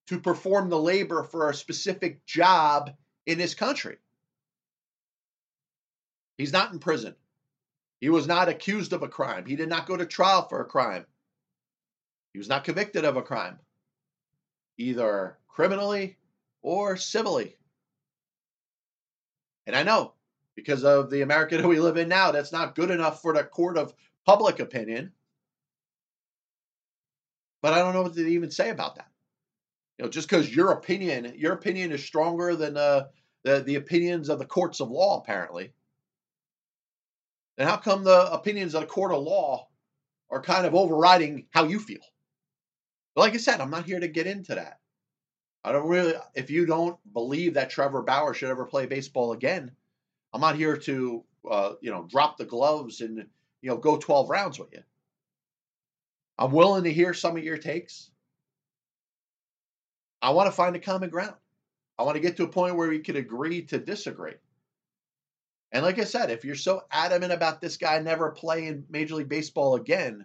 to 0.06 0.18
perform 0.18 0.70
the 0.70 0.78
labor 0.78 1.22
for 1.22 1.50
a 1.50 1.54
specific 1.54 2.24
job 2.24 2.90
in 3.26 3.36
this 3.36 3.52
country. 3.52 3.98
He's 6.38 6.54
not 6.54 6.72
in 6.72 6.78
prison. 6.78 7.14
He 8.00 8.08
was 8.08 8.26
not 8.26 8.48
accused 8.48 8.94
of 8.94 9.02
a 9.02 9.08
crime. 9.08 9.44
He 9.44 9.54
did 9.54 9.68
not 9.68 9.84
go 9.84 9.98
to 9.98 10.06
trial 10.06 10.48
for 10.48 10.62
a 10.62 10.64
crime. 10.64 11.04
He 12.32 12.38
was 12.38 12.48
not 12.48 12.64
convicted 12.64 13.04
of 13.04 13.18
a 13.18 13.22
crime, 13.22 13.58
either 14.78 15.36
criminally 15.46 16.16
or 16.62 16.96
civilly. 16.96 17.54
And 19.66 19.76
I 19.76 19.82
know 19.82 20.14
because 20.56 20.84
of 20.84 21.10
the 21.10 21.20
America 21.20 21.56
that 21.60 21.68
we 21.68 21.80
live 21.80 21.98
in 21.98 22.08
now, 22.08 22.32
that's 22.32 22.50
not 22.50 22.74
good 22.74 22.90
enough 22.90 23.20
for 23.20 23.34
the 23.34 23.44
court 23.44 23.76
of 23.76 23.92
public 24.24 24.58
opinion. 24.58 25.12
But 27.62 27.74
I 27.74 27.78
don't 27.78 27.94
know 27.94 28.02
what 28.02 28.14
to 28.14 28.26
even 28.26 28.50
say 28.50 28.70
about 28.70 28.96
that. 28.96 29.08
You 29.98 30.04
know, 30.04 30.10
just 30.10 30.28
because 30.28 30.54
your 30.54 30.72
opinion, 30.72 31.34
your 31.36 31.52
opinion 31.52 31.92
is 31.92 32.04
stronger 32.04 32.56
than 32.56 32.76
uh, 32.76 33.08
the 33.44 33.60
the 33.60 33.74
opinions 33.74 34.28
of 34.28 34.38
the 34.38 34.46
courts 34.46 34.80
of 34.80 34.90
law, 34.90 35.20
apparently. 35.20 35.72
Then 37.58 37.68
how 37.68 37.76
come 37.76 38.04
the 38.04 38.32
opinions 38.32 38.74
of 38.74 38.80
the 38.80 38.86
court 38.86 39.12
of 39.12 39.22
law 39.22 39.68
are 40.30 40.40
kind 40.42 40.64
of 40.64 40.74
overriding 40.74 41.46
how 41.50 41.64
you 41.64 41.78
feel? 41.78 42.00
But 43.14 43.22
like 43.22 43.34
I 43.34 43.38
said, 43.38 43.60
I'm 43.60 43.70
not 43.70 43.84
here 43.84 44.00
to 44.00 44.08
get 44.08 44.26
into 44.26 44.54
that. 44.54 44.78
I 45.62 45.72
don't 45.72 45.88
really. 45.88 46.14
If 46.34 46.48
you 46.50 46.64
don't 46.64 46.96
believe 47.12 47.54
that 47.54 47.68
Trevor 47.68 48.02
Bauer 48.02 48.32
should 48.32 48.48
ever 48.48 48.64
play 48.64 48.86
baseball 48.86 49.32
again, 49.32 49.72
I'm 50.32 50.40
not 50.40 50.56
here 50.56 50.78
to, 50.78 51.24
uh, 51.50 51.72
you 51.82 51.90
know, 51.90 52.06
drop 52.08 52.38
the 52.38 52.46
gloves 52.46 53.02
and 53.02 53.26
you 53.60 53.68
know 53.68 53.76
go 53.76 53.98
12 53.98 54.30
rounds 54.30 54.58
with 54.58 54.72
you. 54.72 54.82
I'm 56.40 56.52
willing 56.52 56.84
to 56.84 56.92
hear 56.92 57.12
some 57.12 57.36
of 57.36 57.44
your 57.44 57.58
takes. 57.58 58.10
I 60.22 60.30
want 60.30 60.46
to 60.46 60.52
find 60.52 60.74
a 60.74 60.80
common 60.80 61.10
ground. 61.10 61.34
I 61.98 62.02
want 62.02 62.14
to 62.14 62.20
get 62.20 62.38
to 62.38 62.44
a 62.44 62.48
point 62.48 62.76
where 62.76 62.88
we 62.88 63.00
could 63.00 63.16
agree 63.16 63.60
to 63.66 63.78
disagree. 63.78 64.36
And 65.70 65.84
like 65.84 65.98
I 65.98 66.04
said, 66.04 66.30
if 66.30 66.42
you're 66.42 66.54
so 66.54 66.82
adamant 66.90 67.32
about 67.32 67.60
this 67.60 67.76
guy 67.76 67.98
never 67.98 68.30
playing 68.30 68.86
Major 68.88 69.16
League 69.16 69.28
Baseball 69.28 69.74
again, 69.74 70.24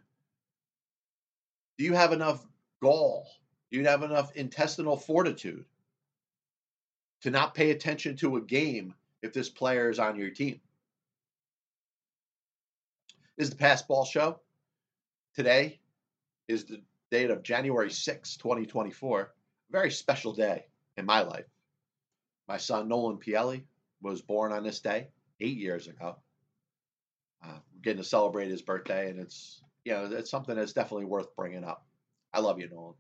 do 1.78 1.84
you 1.84 1.94
have 1.94 2.14
enough 2.14 2.46
gall? 2.82 3.28
Do 3.70 3.78
you 3.78 3.86
have 3.86 4.02
enough 4.02 4.34
intestinal 4.38 4.96
fortitude 4.96 5.66
to 7.24 7.30
not 7.30 7.54
pay 7.54 7.72
attention 7.72 8.16
to 8.18 8.38
a 8.38 8.42
game 8.42 8.94
if 9.22 9.34
this 9.34 9.50
player 9.50 9.90
is 9.90 10.00
on 10.00 10.16
your 10.16 10.30
team? 10.30 10.62
This 13.38 13.48
is 13.48 13.50
the 13.50 13.58
Passed 13.58 13.86
Ball 13.90 14.06
Show. 14.06 14.40
Today 15.36 15.80
is 16.48 16.66
the 16.66 16.82
date 17.12 17.32
of 17.32 17.44
January 17.44 17.92
6, 17.92 18.38
2024. 18.38 19.22
A 19.22 19.28
very 19.72 19.92
special 19.92 20.34
day 20.34 20.66
in 20.98 21.06
my 21.06 21.22
life. 21.22 21.46
My 22.48 22.58
son 22.58 22.88
Nolan 22.88 23.18
Pielli 23.18 23.64
was 24.02 24.22
born 24.22 24.52
on 24.52 24.64
this 24.64 24.80
day 24.80 25.08
eight 25.40 25.58
years 25.58 25.88
ago. 25.88 26.18
Uh, 27.44 27.58
we're 27.74 27.82
getting 27.82 28.02
to 28.02 28.08
celebrate 28.08 28.50
his 28.50 28.62
birthday, 28.62 29.10
and 29.10 29.20
it's 29.20 29.62
you 29.84 29.94
know 29.94 30.06
it's 30.12 30.32
something 30.32 30.56
that's 30.56 30.74
definitely 30.74 31.06
worth 31.06 31.36
bringing 31.36 31.64
up. 31.64 31.86
I 32.34 32.40
love 32.40 32.60
you, 32.60 32.70
Nolan. 32.70 32.96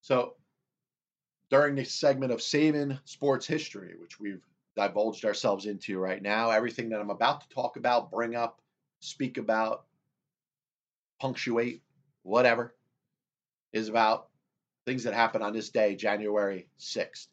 So 0.00 0.34
during 1.50 1.74
this 1.74 1.92
segment 1.92 2.32
of 2.32 2.42
saving 2.42 2.98
sports 3.04 3.46
history, 3.46 3.94
which 4.00 4.18
we've 4.18 4.42
divulged 4.74 5.24
ourselves 5.24 5.66
into 5.66 5.98
right 5.98 6.22
now, 6.22 6.50
everything 6.50 6.88
that 6.90 7.00
I'm 7.00 7.10
about 7.10 7.42
to 7.42 7.48
talk 7.50 7.76
about, 7.76 8.10
bring 8.10 8.34
up, 8.34 8.60
speak 9.00 9.36
about, 9.36 9.84
punctuate, 11.22 11.82
whatever, 12.24 12.74
is 13.72 13.88
about 13.88 14.26
things 14.84 15.04
that 15.04 15.14
happened 15.14 15.44
on 15.44 15.52
this 15.52 15.70
day, 15.70 15.94
January 15.94 16.66
6th. 16.80 17.28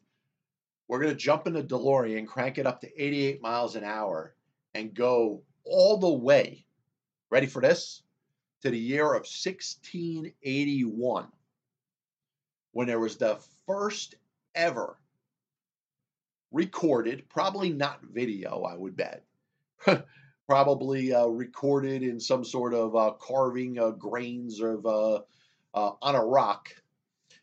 We're 0.86 1.00
going 1.00 1.10
to 1.10 1.16
jump 1.16 1.48
in 1.48 1.54
the 1.54 1.64
DeLorean, 1.64 2.28
crank 2.28 2.58
it 2.58 2.68
up 2.68 2.80
to 2.82 3.02
88 3.02 3.42
miles 3.42 3.74
an 3.74 3.82
hour, 3.82 4.36
and 4.74 4.94
go 4.94 5.42
all 5.64 5.98
the 5.98 6.08
way. 6.08 6.64
Ready 7.30 7.48
for 7.48 7.60
this? 7.60 8.04
To 8.62 8.70
the 8.70 8.78
year 8.78 9.06
of 9.06 9.26
1681, 9.26 11.26
when 12.70 12.86
there 12.86 13.00
was 13.00 13.16
the 13.16 13.40
first 13.66 14.14
ever 14.54 15.00
recorded, 16.52 17.28
probably 17.28 17.70
not 17.70 18.02
video, 18.02 18.62
I 18.62 18.76
would 18.76 18.96
bet, 18.96 19.24
probably 20.50 21.14
uh, 21.14 21.26
recorded 21.26 22.02
in 22.02 22.18
some 22.18 22.44
sort 22.44 22.74
of 22.74 22.96
uh, 22.96 23.12
carving 23.20 23.78
uh, 23.78 23.90
grains 23.90 24.58
of 24.60 24.84
uh, 24.84 25.20
uh, 25.72 25.92
on 26.02 26.16
a 26.16 26.24
rock, 26.24 26.70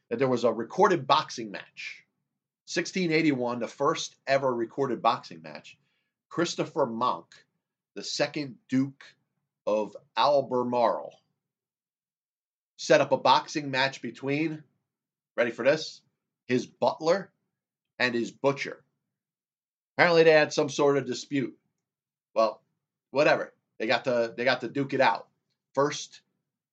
that 0.10 0.20
there 0.20 0.28
was 0.28 0.44
a 0.44 0.52
recorded 0.52 1.08
boxing 1.08 1.50
match 1.50 2.04
1681, 2.66 3.60
the 3.60 3.68
first 3.70 4.14
ever 4.28 4.54
recorded 4.54 5.02
boxing 5.02 5.42
match, 5.42 5.78
Christopher 6.28 6.86
Monck, 6.86 7.28
the 7.96 8.04
second 8.04 8.56
Duke 8.68 9.06
of 9.66 9.96
Albemarle, 10.18 11.14
set 12.76 13.00
up 13.00 13.14
a 13.14 13.18
boxing 13.18 13.72
match 13.72 14.02
between, 14.02 14.64
ready 15.38 15.52
for 15.52 15.64
this, 15.64 16.02
his 16.50 16.66
butler 16.66 17.32
and 18.00 18.14
his 18.14 18.32
butcher. 18.32 18.84
Apparently 19.96 20.24
they 20.24 20.32
had 20.32 20.52
some 20.52 20.68
sort 20.68 20.98
of 20.98 21.06
dispute. 21.06 21.58
Well, 22.36 22.62
whatever. 23.18 23.52
They 23.80 23.88
got 23.88 24.04
to 24.04 24.32
they 24.38 24.44
got 24.44 24.62
to 24.62 24.70
duke 24.70 24.94
it 24.94 25.02
out. 25.02 25.28
First 25.74 26.22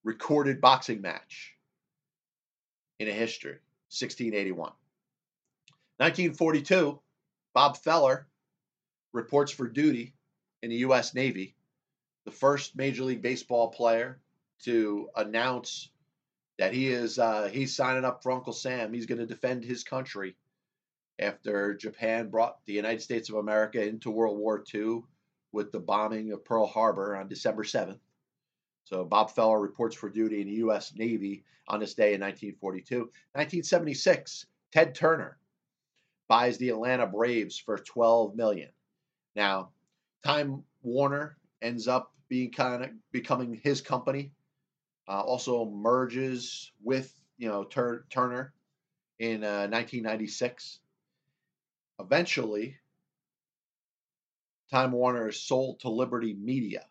recorded 0.05 0.61
boxing 0.61 1.01
match 1.01 1.57
in 2.99 3.09
a 3.09 3.13
history, 3.13 3.61
1681. 3.89 4.73
1942, 5.97 7.01
Bob 7.55 7.79
Feller 7.79 8.27
reports 9.15 9.53
for 9.53 9.67
duty 9.67 10.13
in 10.63 10.69
the 10.69 10.77
U.S. 10.89 11.15
Navy, 11.15 11.55
the 12.27 12.31
first 12.31 12.77
Major 12.77 13.05
League 13.05 13.23
Baseball 13.23 13.69
player 13.69 14.21
to 14.65 15.09
announce 15.17 15.89
that 16.59 16.75
he 16.75 16.89
is 16.89 17.19
uh, 17.19 17.49
he's 17.51 17.75
signing 17.75 18.05
up 18.05 18.23
for 18.23 18.33
Uncle 18.33 18.53
Sam. 18.53 18.93
He's 18.93 19.07
going 19.07 19.19
to 19.19 19.27
defend 19.27 19.65
his 19.65 19.83
country 19.83 20.37
after 21.19 21.75
Japan 21.75 22.29
brought 22.29 22.59
the 22.67 22.75
United 22.75 23.01
States 23.01 23.31
of 23.31 23.37
America 23.37 23.83
into 23.83 24.11
World 24.11 24.37
War 24.37 24.63
II 24.75 25.05
with 25.55 25.73
the 25.73 25.81
bombing 25.81 26.33
of 26.33 26.45
Pearl 26.45 26.67
Harbor 26.67 27.17
on 27.17 27.29
December 27.29 27.63
7th. 27.63 28.01
So 28.85 29.05
Bob 29.05 29.31
Feller 29.31 29.61
reports 29.61 29.97
for 29.97 30.11
duty 30.11 30.43
in 30.43 30.49
the 30.49 30.55
U.S. 30.57 30.93
Navy 30.95 31.45
on 31.69 31.81
this 31.81 31.95
day 31.95 32.13
in 32.15 32.21
1942. 32.21 32.99
1976, 32.99 34.47
Ted 34.73 34.95
Turner 34.95 35.39
buys 36.29 36.59
the 36.59 36.71
Atlanta 36.71 37.07
Braves 37.07 37.59
for 37.59 37.79
12 37.79 38.35
million. 38.35 38.69
Now, 39.35 39.71
Time 40.23 40.65
Warner 40.83 41.37
ends 41.63 41.89
up 41.89 42.13
being 42.29 42.51
kind 42.51 42.85
of 42.85 42.91
becoming 43.13 43.61
his 43.63 43.81
company. 43.81 44.33
Uh, 45.07 45.21
also 45.21 45.67
merges 45.67 46.73
with 46.83 47.15
you 47.37 47.49
know 47.49 47.65
Tur- 47.65 48.07
Turner 48.11 48.53
in 49.19 49.45
uh, 49.45 49.69
1996. 49.69 50.81
Eventually, 52.01 52.77
Time 54.75 54.91
Warner 54.91 55.29
is 55.29 55.41
sold 55.41 55.79
to 55.79 55.89
Liberty 55.89 56.35
Media, 56.35 56.85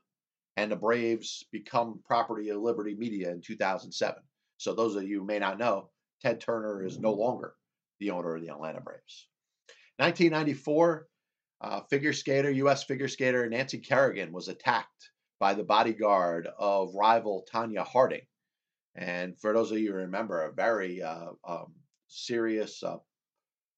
and 0.55 0.71
the 0.71 0.75
Braves 0.77 1.43
become 1.51 1.99
property 2.05 2.47
of 2.47 2.61
Liberty 2.61 2.95
Media 2.95 3.29
in 3.29 3.41
2007. 3.41 4.23
So 4.55 4.73
those 4.73 4.95
of 4.95 5.03
you 5.03 5.19
who 5.19 5.25
may 5.25 5.37
not 5.37 5.57
know, 5.57 5.89
Ted 6.21 6.39
Turner 6.39 6.85
is 6.85 6.97
no 6.97 7.11
longer 7.11 7.55
the 7.99 8.11
owner 8.11 8.37
of 8.37 8.41
the 8.41 8.51
Atlanta 8.51 8.79
Braves. 8.79 9.27
1994, 9.97 11.09
uh, 11.59 11.81
figure 11.89 12.13
skater, 12.13 12.49
U.S. 12.51 12.85
figure 12.85 13.09
skater 13.09 13.49
Nancy 13.49 13.79
Kerrigan 13.79 14.31
was 14.31 14.47
attacked 14.47 15.11
by 15.41 15.53
the 15.53 15.65
bodyguard 15.65 16.47
of 16.57 16.95
rival 16.95 17.45
Tonya 17.51 17.85
Harding. 17.85 18.25
And 18.95 19.37
for 19.37 19.51
those 19.51 19.73
of 19.73 19.79
you 19.79 19.91
who 19.91 19.97
remember, 19.97 20.43
a 20.43 20.53
very 20.53 21.01
uh, 21.01 21.31
um, 21.45 21.73
serious, 22.07 22.81
uh, 22.81 22.99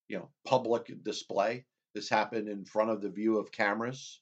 you 0.08 0.20
know, 0.20 0.30
public 0.46 0.92
display. 1.04 1.66
This 1.96 2.10
happened 2.10 2.50
in 2.50 2.66
front 2.66 2.92
of 2.92 3.02
the 3.02 3.10
view 3.10 3.40
of 3.40 3.52
cameras, 3.52 4.22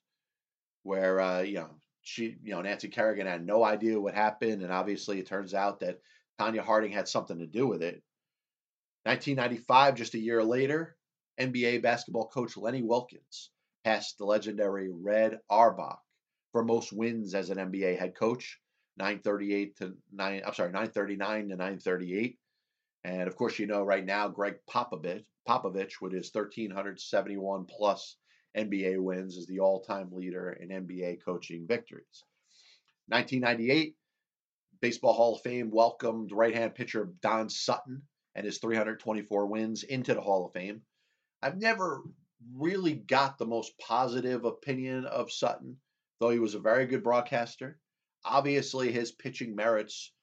where 0.84 1.20
uh, 1.20 1.42
you 1.42 1.56
know 1.56 1.70
she, 2.04 2.38
you 2.44 2.54
know, 2.54 2.62
Nancy 2.62 2.88
Kerrigan 2.88 3.28
had 3.28 3.46
no 3.46 3.64
idea 3.64 4.00
what 4.00 4.14
happened, 4.14 4.62
and 4.62 4.72
obviously 4.72 5.20
it 5.20 5.26
turns 5.26 5.54
out 5.54 5.80
that 5.80 6.00
Tonya 6.40 6.62
Harding 6.62 6.92
had 6.92 7.08
something 7.08 7.40
to 7.40 7.48
do 7.48 7.68
with 7.68 7.82
it. 7.82 8.04
1995, 9.04 9.96
just 9.96 10.14
a 10.14 10.20
year 10.20 10.44
later, 10.44 10.96
NBA 11.40 11.82
basketball 11.82 12.28
coach 12.28 12.56
Lenny 12.56 12.84
Wilkens 12.84 13.50
passed 13.84 14.18
the 14.18 14.26
legendary 14.26 14.90
Red 14.92 15.40
Auerbach 15.50 16.00
for 16.52 16.64
most 16.64 16.94
wins 16.94 17.34
as 17.34 17.50
an 17.50 17.58
NBA 17.58 17.98
head 17.98 18.16
coach 18.16 18.60
938 18.98 19.78
to 19.78 19.98
9 20.14 20.42
I'm 20.46 20.54
sorry 20.54 20.72
939 20.72 21.50
to 21.50 21.56
938 21.56 22.38
and 23.04 23.28
of 23.28 23.36
course 23.36 23.60
you 23.60 23.68
know 23.68 23.84
right 23.84 24.06
now 24.06 24.28
Gregg 24.28 24.56
Popovich 24.70 25.26
Popovich 25.48 26.02
with 26.02 26.14
his 26.14 26.32
1371 26.34 27.66
plus 27.66 28.18
NBA 28.58 29.02
wins 29.02 29.36
is 29.36 29.48
the 29.48 29.60
all-time 29.60 30.12
leader 30.14 30.52
in 30.52 30.70
NBA 30.70 31.24
coaching 31.24 31.66
victories. 31.68 32.24
1998 33.08 33.96
Baseball 34.80 35.14
Hall 35.14 35.36
of 35.36 35.42
Fame 35.42 35.72
welcomed 35.72 36.32
right-hand 36.32 36.76
pitcher 36.76 37.10
Don 37.22 37.50
Sutton 37.50 38.04
and 38.36 38.46
his 38.46 38.60
324 38.60 39.48
wins 39.48 39.84
into 39.84 40.14
the 40.14 40.22
Hall 40.22 40.46
of 40.46 40.54
Fame. 40.54 40.82
I've 41.42 41.58
never 41.58 42.04
really 42.56 42.94
got 42.94 43.38
the 43.38 43.46
most 43.46 43.78
positive 43.80 44.46
opinion 44.46 45.06
of 45.06 45.32
Sutton 45.32 45.78
though 46.20 46.30
he 46.30 46.40
was 46.40 46.56
a 46.56 46.60
very 46.60 46.86
good 46.86 47.04
broadcaster. 47.04 47.78
Obviously 48.24 48.92
his 48.92 49.12
pitching 49.12 49.56
merits 49.56 50.14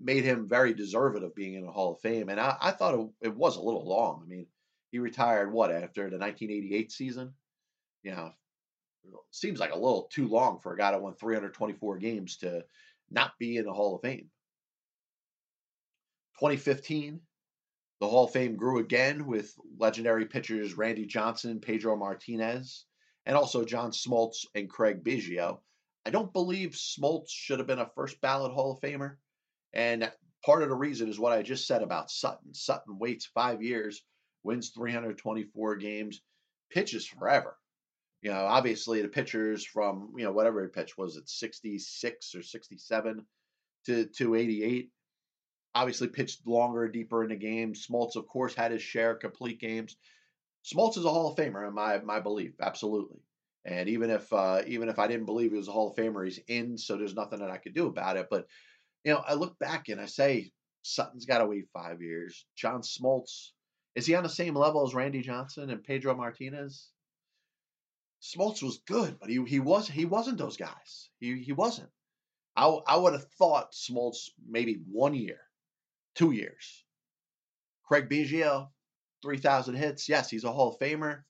made 0.00 0.24
him 0.24 0.48
very 0.48 0.74
deserving 0.74 1.22
of 1.22 1.34
being 1.34 1.54
in 1.54 1.64
the 1.64 1.72
Hall 1.72 1.92
of 1.92 2.00
Fame. 2.00 2.28
And 2.28 2.40
I, 2.40 2.56
I 2.60 2.70
thought 2.72 2.94
it, 2.94 3.28
it, 3.28 3.36
was 3.36 3.56
a 3.56 3.62
little 3.62 3.86
long. 3.86 4.22
I 4.24 4.28
mean, 4.28 4.46
he 4.90 4.98
retired 4.98 5.52
what 5.52 5.70
after 5.70 6.10
the 6.10 6.18
1988 6.18 6.92
season? 6.92 7.34
You 8.02 8.12
know, 8.12 8.32
seems 9.30 9.60
like 9.60 9.72
a 9.72 9.78
little 9.78 10.08
too 10.12 10.28
long 10.28 10.60
for 10.60 10.72
a 10.72 10.76
guy 10.76 10.90
that 10.90 11.02
won 11.02 11.14
324 11.14 11.98
games 11.98 12.36
to 12.38 12.64
not 13.10 13.32
be 13.38 13.56
in 13.56 13.64
the 13.64 13.72
Hall 13.72 13.96
of 13.96 14.02
Fame. 14.02 14.30
2015, 16.40 17.20
the 18.00 18.08
Hall 18.08 18.24
of 18.24 18.32
Fame 18.32 18.56
grew 18.56 18.80
again 18.80 19.26
with 19.26 19.54
legendary 19.78 20.26
pitchers 20.26 20.76
Randy 20.76 21.06
Johnson, 21.06 21.60
Pedro 21.60 21.96
Martinez, 21.96 22.84
and 23.24 23.36
also 23.36 23.64
John 23.64 23.92
Smoltz 23.92 24.46
and 24.54 24.68
Craig 24.68 25.04
Biggio. 25.04 25.60
I 26.04 26.10
don't 26.10 26.32
believe 26.32 26.72
Smoltz 26.72 27.30
should 27.30 27.60
have 27.60 27.68
been 27.68 27.78
a 27.78 27.90
first 27.94 28.20
ballot 28.20 28.52
Hall 28.52 28.72
of 28.72 28.80
Famer. 28.80 29.16
And 29.74 30.10
part 30.44 30.62
of 30.62 30.68
the 30.68 30.74
reason 30.74 31.08
is 31.08 31.18
what 31.18 31.32
I 31.32 31.42
just 31.42 31.66
said 31.66 31.82
about 31.82 32.10
Sutton. 32.10 32.54
Sutton 32.54 32.98
waits 32.98 33.26
five 33.26 33.62
years, 33.62 34.02
wins 34.42 34.70
324 34.70 35.76
games, 35.76 36.20
pitches 36.70 37.06
forever. 37.06 37.56
You 38.22 38.30
know, 38.30 38.46
obviously 38.46 39.02
the 39.02 39.08
pitchers 39.08 39.66
from, 39.66 40.14
you 40.16 40.24
know, 40.24 40.32
whatever 40.32 40.62
he 40.62 40.68
pitched, 40.68 40.96
was 40.96 41.16
it 41.16 41.28
66 41.28 42.34
or 42.34 42.42
67 42.42 43.26
to, 43.86 44.06
to 44.06 44.34
88? 44.34 44.90
Obviously 45.74 46.08
pitched 46.08 46.46
longer, 46.46 46.88
deeper 46.88 47.22
in 47.24 47.30
the 47.30 47.36
game. 47.36 47.74
Smoltz, 47.74 48.16
of 48.16 48.26
course, 48.26 48.54
had 48.54 48.70
his 48.70 48.80
share 48.80 49.10
of 49.10 49.20
complete 49.20 49.60
games. 49.60 49.96
Smoltz 50.64 50.96
is 50.96 51.04
a 51.04 51.10
Hall 51.10 51.30
of 51.30 51.36
Famer 51.36 51.66
in 51.68 51.74
my 51.74 51.98
my 51.98 52.20
belief, 52.20 52.54
absolutely. 52.60 53.18
And 53.66 53.88
even 53.88 54.08
if 54.08 54.32
uh, 54.32 54.62
even 54.66 54.88
if 54.88 54.98
I 54.98 55.06
didn't 55.08 55.26
believe 55.26 55.50
he 55.50 55.58
was 55.58 55.68
a 55.68 55.72
Hall 55.72 55.90
of 55.90 55.96
Famer, 55.96 56.24
he's 56.24 56.38
in, 56.48 56.78
so 56.78 56.96
there's 56.96 57.14
nothing 57.14 57.40
that 57.40 57.50
I 57.50 57.58
could 57.58 57.74
do 57.74 57.86
about 57.86 58.16
it. 58.16 58.28
But 58.30 58.46
you 59.04 59.12
know, 59.12 59.22
I 59.26 59.34
look 59.34 59.58
back 59.58 59.88
and 59.88 60.00
I 60.00 60.06
say 60.06 60.52
Sutton's 60.82 61.26
got 61.26 61.38
to 61.38 61.46
wait 61.46 61.68
five 61.72 62.02
years. 62.02 62.46
John 62.56 62.82
Smoltz 62.82 63.50
is 63.94 64.06
he 64.06 64.14
on 64.14 64.24
the 64.24 64.28
same 64.28 64.54
level 64.54 64.86
as 64.86 64.94
Randy 64.94 65.20
Johnson 65.20 65.70
and 65.70 65.84
Pedro 65.84 66.16
Martinez? 66.16 66.88
Smoltz 68.20 68.62
was 68.62 68.80
good, 68.86 69.18
but 69.20 69.28
he 69.28 69.44
he 69.44 69.60
was 69.60 69.86
he 69.86 70.04
wasn't 70.04 70.38
those 70.38 70.56
guys. 70.56 71.10
He 71.20 71.42
he 71.42 71.52
wasn't. 71.52 71.90
I 72.56 72.66
I 72.66 72.96
would 72.96 73.12
have 73.12 73.30
thought 73.38 73.72
Smoltz 73.72 74.30
maybe 74.48 74.80
one 74.90 75.14
year, 75.14 75.40
two 76.14 76.32
years. 76.32 76.84
Craig 77.84 78.08
Biggio, 78.08 78.70
three 79.22 79.38
thousand 79.38 79.74
hits. 79.74 80.08
Yes, 80.08 80.30
he's 80.30 80.44
a 80.44 80.52
Hall 80.52 80.70
of 80.70 80.78
Famer. 80.78 81.22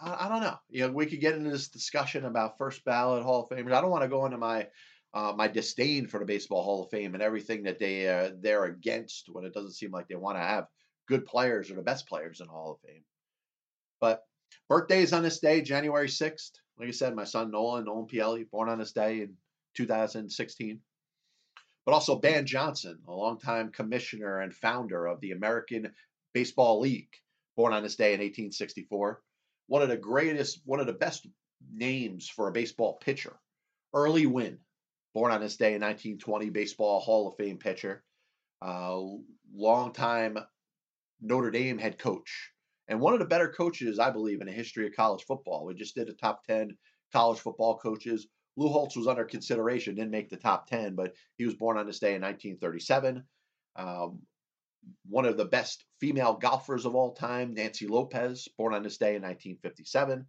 I, 0.00 0.26
I, 0.26 0.28
don't 0.28 0.42
know. 0.42 0.56
You 0.68 0.86
know, 0.86 0.92
we 0.92 1.06
could 1.06 1.20
get 1.20 1.34
into 1.34 1.50
this 1.50 1.70
discussion 1.70 2.24
about 2.24 2.56
first 2.56 2.84
ballot 2.84 3.24
Hall 3.24 3.42
of 3.42 3.48
Famers. 3.48 3.72
I 3.72 3.80
don't 3.80 3.90
want 3.90 4.04
to 4.04 4.08
go 4.08 4.24
into 4.24 4.38
my 4.38 4.68
uh, 5.14 5.32
my 5.36 5.48
disdain 5.48 6.06
for 6.06 6.18
the 6.18 6.26
Baseball 6.26 6.62
Hall 6.62 6.84
of 6.84 6.90
Fame 6.90 7.14
and 7.14 7.22
everything 7.22 7.62
that 7.64 7.78
they 7.78 8.08
uh, 8.08 8.30
they're 8.40 8.64
against 8.64 9.28
when 9.30 9.44
it 9.44 9.54
doesn't 9.54 9.72
seem 9.72 9.90
like 9.90 10.08
they 10.08 10.14
want 10.14 10.36
to 10.36 10.42
have 10.42 10.66
good 11.06 11.24
players 11.24 11.70
or 11.70 11.74
the 11.74 11.82
best 11.82 12.08
players 12.08 12.40
in 12.40 12.46
the 12.46 12.52
Hall 12.52 12.72
of 12.72 12.88
Fame. 12.88 13.02
But 14.00 14.22
birthdays 14.68 15.12
on 15.12 15.22
this 15.22 15.40
day, 15.40 15.62
January 15.62 16.08
sixth. 16.08 16.52
Like 16.78 16.88
I 16.88 16.92
said, 16.92 17.16
my 17.16 17.24
son 17.24 17.50
Nolan 17.50 17.84
Nolan 17.84 18.06
Pielli, 18.06 18.48
born 18.50 18.68
on 18.68 18.78
this 18.78 18.92
day 18.92 19.22
in 19.22 19.34
2016. 19.76 20.80
But 21.84 21.92
also 21.92 22.16
Ban 22.16 22.44
Johnson, 22.44 22.98
a 23.08 23.12
longtime 23.12 23.70
commissioner 23.72 24.40
and 24.40 24.54
founder 24.54 25.06
of 25.06 25.20
the 25.20 25.32
American 25.32 25.90
Baseball 26.34 26.80
League, 26.80 27.08
born 27.56 27.72
on 27.72 27.82
this 27.82 27.96
day 27.96 28.12
in 28.12 28.20
1864 28.20 29.22
one 29.68 29.82
of 29.82 29.88
the 29.88 29.96
greatest, 29.96 30.60
one 30.64 30.80
of 30.80 30.86
the 30.86 30.92
best 30.92 31.26
names 31.72 32.28
for 32.28 32.48
a 32.48 32.52
baseball 32.52 32.94
pitcher. 32.94 33.38
Early 33.94 34.26
Wynn, 34.26 34.58
born 35.14 35.32
on 35.32 35.40
this 35.40 35.56
day 35.56 35.74
in 35.74 35.80
1920, 35.80 36.50
baseball 36.50 37.00
Hall 37.00 37.28
of 37.28 37.36
Fame 37.36 37.58
pitcher, 37.58 38.02
uh, 38.62 39.00
longtime 39.54 40.38
Notre 41.20 41.50
Dame 41.50 41.78
head 41.78 41.98
coach, 41.98 42.52
and 42.88 43.00
one 43.00 43.12
of 43.12 43.18
the 43.18 43.26
better 43.26 43.48
coaches, 43.48 43.98
I 43.98 44.10
believe, 44.10 44.40
in 44.40 44.46
the 44.46 44.52
history 44.52 44.86
of 44.86 44.94
college 44.94 45.24
football. 45.24 45.64
We 45.64 45.74
just 45.74 45.94
did 45.94 46.08
a 46.08 46.14
top 46.14 46.44
10 46.44 46.76
college 47.12 47.38
football 47.38 47.78
coaches. 47.78 48.26
Lou 48.56 48.68
Holtz 48.68 48.96
was 48.96 49.06
under 49.06 49.24
consideration, 49.24 49.94
didn't 49.94 50.10
make 50.10 50.30
the 50.30 50.36
top 50.36 50.66
10, 50.68 50.94
but 50.94 51.14
he 51.36 51.44
was 51.44 51.54
born 51.54 51.78
on 51.78 51.86
this 51.86 52.00
day 52.00 52.14
in 52.14 52.22
1937. 52.22 53.22
Um, 53.76 54.22
one 55.08 55.26
of 55.26 55.36
the 55.36 55.44
best 55.44 55.84
female 56.00 56.34
golfers 56.34 56.86
of 56.86 56.94
all 56.94 57.14
time, 57.14 57.54
Nancy 57.54 57.86
Lopez, 57.86 58.48
born 58.56 58.74
on 58.74 58.82
this 58.82 58.98
day 58.98 59.16
in 59.16 59.22
1957. 59.22 60.26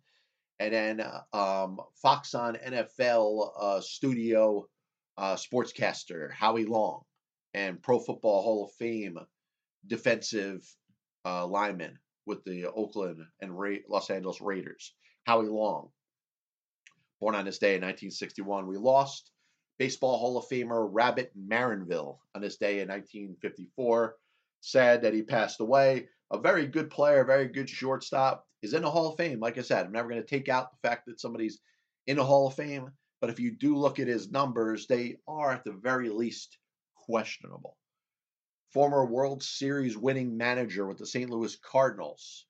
And 0.60 0.74
then 0.74 1.06
um, 1.34 1.80
Fox 2.02 2.34
on 2.34 2.56
NFL 2.56 3.52
uh, 3.60 3.82
studio 3.82 4.68
uh, 5.18 5.36
sportscaster 5.36 6.32
Howie 6.32 6.66
Long 6.66 7.02
and 7.54 7.82
Pro 7.82 8.00
Football 8.00 8.42
Hall 8.42 8.66
of 8.66 8.72
Fame 8.74 9.18
defensive 9.88 10.62
uh, 11.26 11.46
lineman 11.46 11.98
with 12.26 12.44
the 12.44 12.66
Oakland 12.68 13.20
and 13.42 13.58
Ra- 13.58 13.84
Los 13.90 14.10
Angeles 14.10 14.42
Raiders, 14.42 14.94
Howie 15.26 15.48
Long, 15.48 15.90
born 17.20 17.36
on 17.36 17.46
this 17.46 17.58
day 17.58 17.76
in 17.76 17.82
1961. 17.82 18.68
We 18.68 18.78
lost 18.78 19.32
Baseball 19.78 20.18
Hall 20.20 20.38
of 20.38 20.46
Famer 20.50 20.90
Rabbit 20.92 21.32
Maranville 21.38 22.18
on 22.36 22.42
this 22.42 22.58
day 22.58 22.82
in 22.82 22.90
1954 22.90 24.16
sad 24.62 25.02
that 25.04 25.14
he 25.14 25.24
passed 25.24 25.62
away. 25.62 26.10
A 26.32 26.38
very 26.38 26.68
good 26.68 26.90
player, 26.90 27.24
very 27.24 27.48
good 27.48 27.70
shortstop. 27.70 28.46
Is 28.62 28.74
in 28.74 28.82
the 28.82 28.92
Hall 28.92 29.08
of 29.08 29.18
Fame. 29.18 29.40
Like 29.40 29.58
I 29.58 29.62
said, 29.62 29.86
I'm 29.86 29.92
never 29.94 30.10
going 30.10 30.22
to 30.22 30.28
take 30.28 30.50
out 30.50 30.72
the 30.72 30.88
fact 30.88 31.06
that 31.06 31.22
somebody's 31.22 31.60
in 32.08 32.18
the 32.18 32.26
Hall 32.26 32.48
of 32.48 32.56
Fame. 32.56 32.92
But 33.22 33.30
if 33.30 33.40
you 33.40 33.52
do 33.52 33.76
look 33.76 34.00
at 34.00 34.08
his 34.08 34.30
numbers, 34.30 34.86
they 34.86 35.16
are 35.28 35.52
at 35.52 35.64
the 35.64 35.72
very 35.72 36.10
least 36.10 36.58
questionable. 36.96 37.78
Former 38.74 39.06
World 39.06 39.42
Series 39.44 39.98
winning 39.98 40.38
manager 40.38 40.86
with 40.86 40.98
the 40.98 41.06
St. 41.06 41.30
Louis 41.30 41.56
Cardinals 41.58 42.46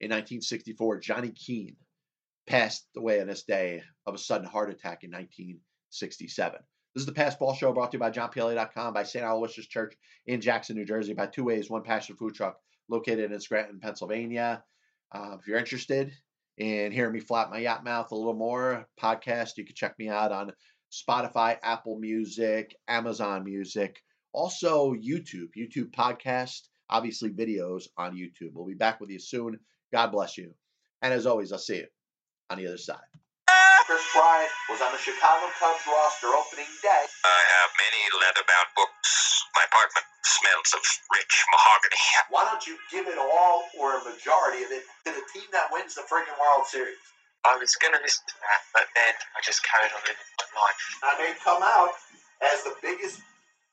in 0.00 0.06
1964, 0.06 1.00
Johnny 1.00 1.30
Keane, 1.30 1.76
passed 2.46 2.86
away 2.96 3.20
on 3.20 3.26
this 3.26 3.44
day 3.44 3.82
of 4.06 4.14
a 4.14 4.18
sudden 4.18 4.46
heart 4.46 4.70
attack 4.70 5.04
in 5.04 5.10
1967. 5.10 6.58
This 6.94 7.02
is 7.02 7.06
the 7.06 7.12
Passed 7.12 7.38
Ball 7.38 7.54
Show 7.54 7.72
brought 7.72 7.92
to 7.92 7.96
you 7.96 8.00
by 8.00 8.10
JohnPielli.com, 8.10 8.92
by 8.92 9.04
St. 9.04 9.24
Aloysius 9.24 9.68
Church 9.68 9.94
in 10.26 10.40
Jackson, 10.40 10.76
New 10.76 10.84
Jersey, 10.84 11.14
by 11.14 11.26
Two 11.26 11.44
Ways, 11.44 11.70
One 11.70 11.82
Passion 11.82 12.16
Food 12.16 12.34
Truck 12.34 12.58
located 12.88 13.32
in 13.32 13.40
Scranton, 13.40 13.80
Pennsylvania. 13.80 14.62
Uh, 15.14 15.36
if 15.38 15.46
you're 15.46 15.58
interested 15.58 16.12
in 16.58 16.92
hearing 16.92 17.12
me 17.12 17.20
flap 17.20 17.50
my 17.50 17.58
yacht 17.58 17.84
mouth 17.84 18.10
a 18.12 18.14
little 18.14 18.34
more, 18.34 18.86
podcast, 19.00 19.56
you 19.56 19.64
can 19.64 19.74
check 19.74 19.98
me 19.98 20.08
out 20.08 20.32
on 20.32 20.52
Spotify, 20.92 21.56
Apple 21.62 21.98
Music, 21.98 22.74
Amazon 22.88 23.44
Music, 23.44 23.98
also 24.32 24.92
YouTube, 24.92 25.48
YouTube 25.56 25.90
podcast, 25.90 26.68
obviously 26.90 27.30
videos 27.30 27.84
on 27.96 28.16
YouTube. 28.16 28.52
We'll 28.52 28.66
be 28.66 28.74
back 28.74 29.00
with 29.00 29.10
you 29.10 29.18
soon. 29.18 29.58
God 29.92 30.12
bless 30.12 30.36
you. 30.36 30.54
And 31.00 31.12
as 31.12 31.26
always, 31.26 31.52
I'll 31.52 31.58
see 31.58 31.76
you 31.76 31.86
on 32.50 32.58
the 32.58 32.66
other 32.66 32.78
side. 32.78 33.00
Kris 33.86 34.04
Bryant 34.14 34.50
was 34.70 34.80
on 34.80 34.92
the 34.92 34.98
Chicago 34.98 35.50
Cubs 35.58 35.82
roster 35.88 36.28
opening 36.28 36.70
day. 36.80 37.04
I 37.24 37.40
have 37.58 37.70
many 37.76 38.02
leather-bound 38.24 38.68
books. 38.76 39.42
My 39.56 39.64
apartment 39.66 40.06
smells 40.24 40.70
of 40.74 40.82
rich 41.12 41.34
mahogany. 41.52 42.02
Why 42.32 42.46
don't 42.46 42.64
you 42.66 42.78
give 42.90 43.06
it 43.06 43.18
all 43.18 43.66
or 43.78 43.98
a 43.98 44.02
majority 44.06 44.64
of 44.64 44.70
it 44.70 44.86
to 45.06 45.10
the 45.12 45.24
team 45.34 45.46
that 45.52 45.70
wins 45.70 45.94
the 45.94 46.06
freaking 46.06 46.36
World 46.38 46.66
Series? 46.66 46.98
I 47.42 47.58
was 47.58 47.74
going 47.82 47.90
to 47.90 48.02
listen 48.02 48.22
to 48.30 48.38
that, 48.38 48.62
but 48.70 48.86
then 48.94 49.14
I 49.34 49.42
just 49.42 49.66
carried 49.66 49.90
on 49.90 50.02
living 50.06 50.30
my 50.38 50.62
life. 50.62 50.78
And 51.02 51.16
they 51.18 51.34
come 51.42 51.58
out 51.58 51.90
as 52.38 52.62
the 52.62 52.78
biggest 52.78 53.18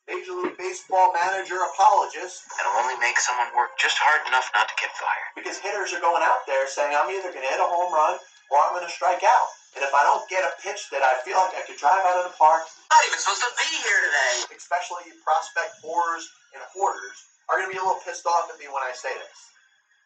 Major 0.10 0.34
League 0.42 0.58
Baseball 0.58 1.14
manager 1.14 1.62
apologist. 1.70 2.50
It'll 2.58 2.82
only 2.82 2.98
make 2.98 3.22
someone 3.22 3.54
work 3.54 3.78
just 3.78 4.02
hard 4.02 4.26
enough 4.26 4.50
not 4.58 4.66
to 4.66 4.76
get 4.82 4.90
fired. 4.98 5.30
Because 5.38 5.62
hitters 5.62 5.94
are 5.94 6.02
going 6.02 6.26
out 6.26 6.50
there 6.50 6.66
saying, 6.66 6.98
I'm 6.98 7.14
either 7.14 7.30
going 7.30 7.46
to 7.46 7.54
hit 7.54 7.62
a 7.62 7.70
home 7.70 7.94
run 7.94 8.18
or 8.50 8.58
I'm 8.58 8.74
going 8.74 8.90
to 8.90 8.94
strike 8.94 9.22
out. 9.22 9.50
And 9.80 9.88
if 9.88 9.96
I 9.96 10.04
don't 10.04 10.28
get 10.28 10.44
a 10.44 10.52
pitch 10.60 10.92
that 10.92 11.00
I 11.00 11.24
feel 11.24 11.40
like 11.40 11.56
I 11.56 11.64
could 11.64 11.80
drive 11.80 12.04
out 12.04 12.20
of 12.20 12.28
the 12.28 12.36
park, 12.36 12.68
I'm 12.68 13.00
not 13.00 13.04
even 13.08 13.16
supposed 13.16 13.48
to 13.48 13.54
be 13.64 13.72
here 13.80 14.00
today. 14.12 14.60
especially 14.60 15.08
prospect 15.24 15.80
whores 15.80 16.28
and 16.52 16.60
hoarders, 16.76 17.16
are 17.48 17.64
going 17.64 17.72
to 17.72 17.74
be 17.74 17.80
a 17.80 17.86
little 17.88 18.04
pissed 18.04 18.28
off 18.28 18.52
at 18.52 18.60
me 18.60 18.68
when 18.68 18.84
I 18.84 18.92
say 18.92 19.16
this. 19.16 19.40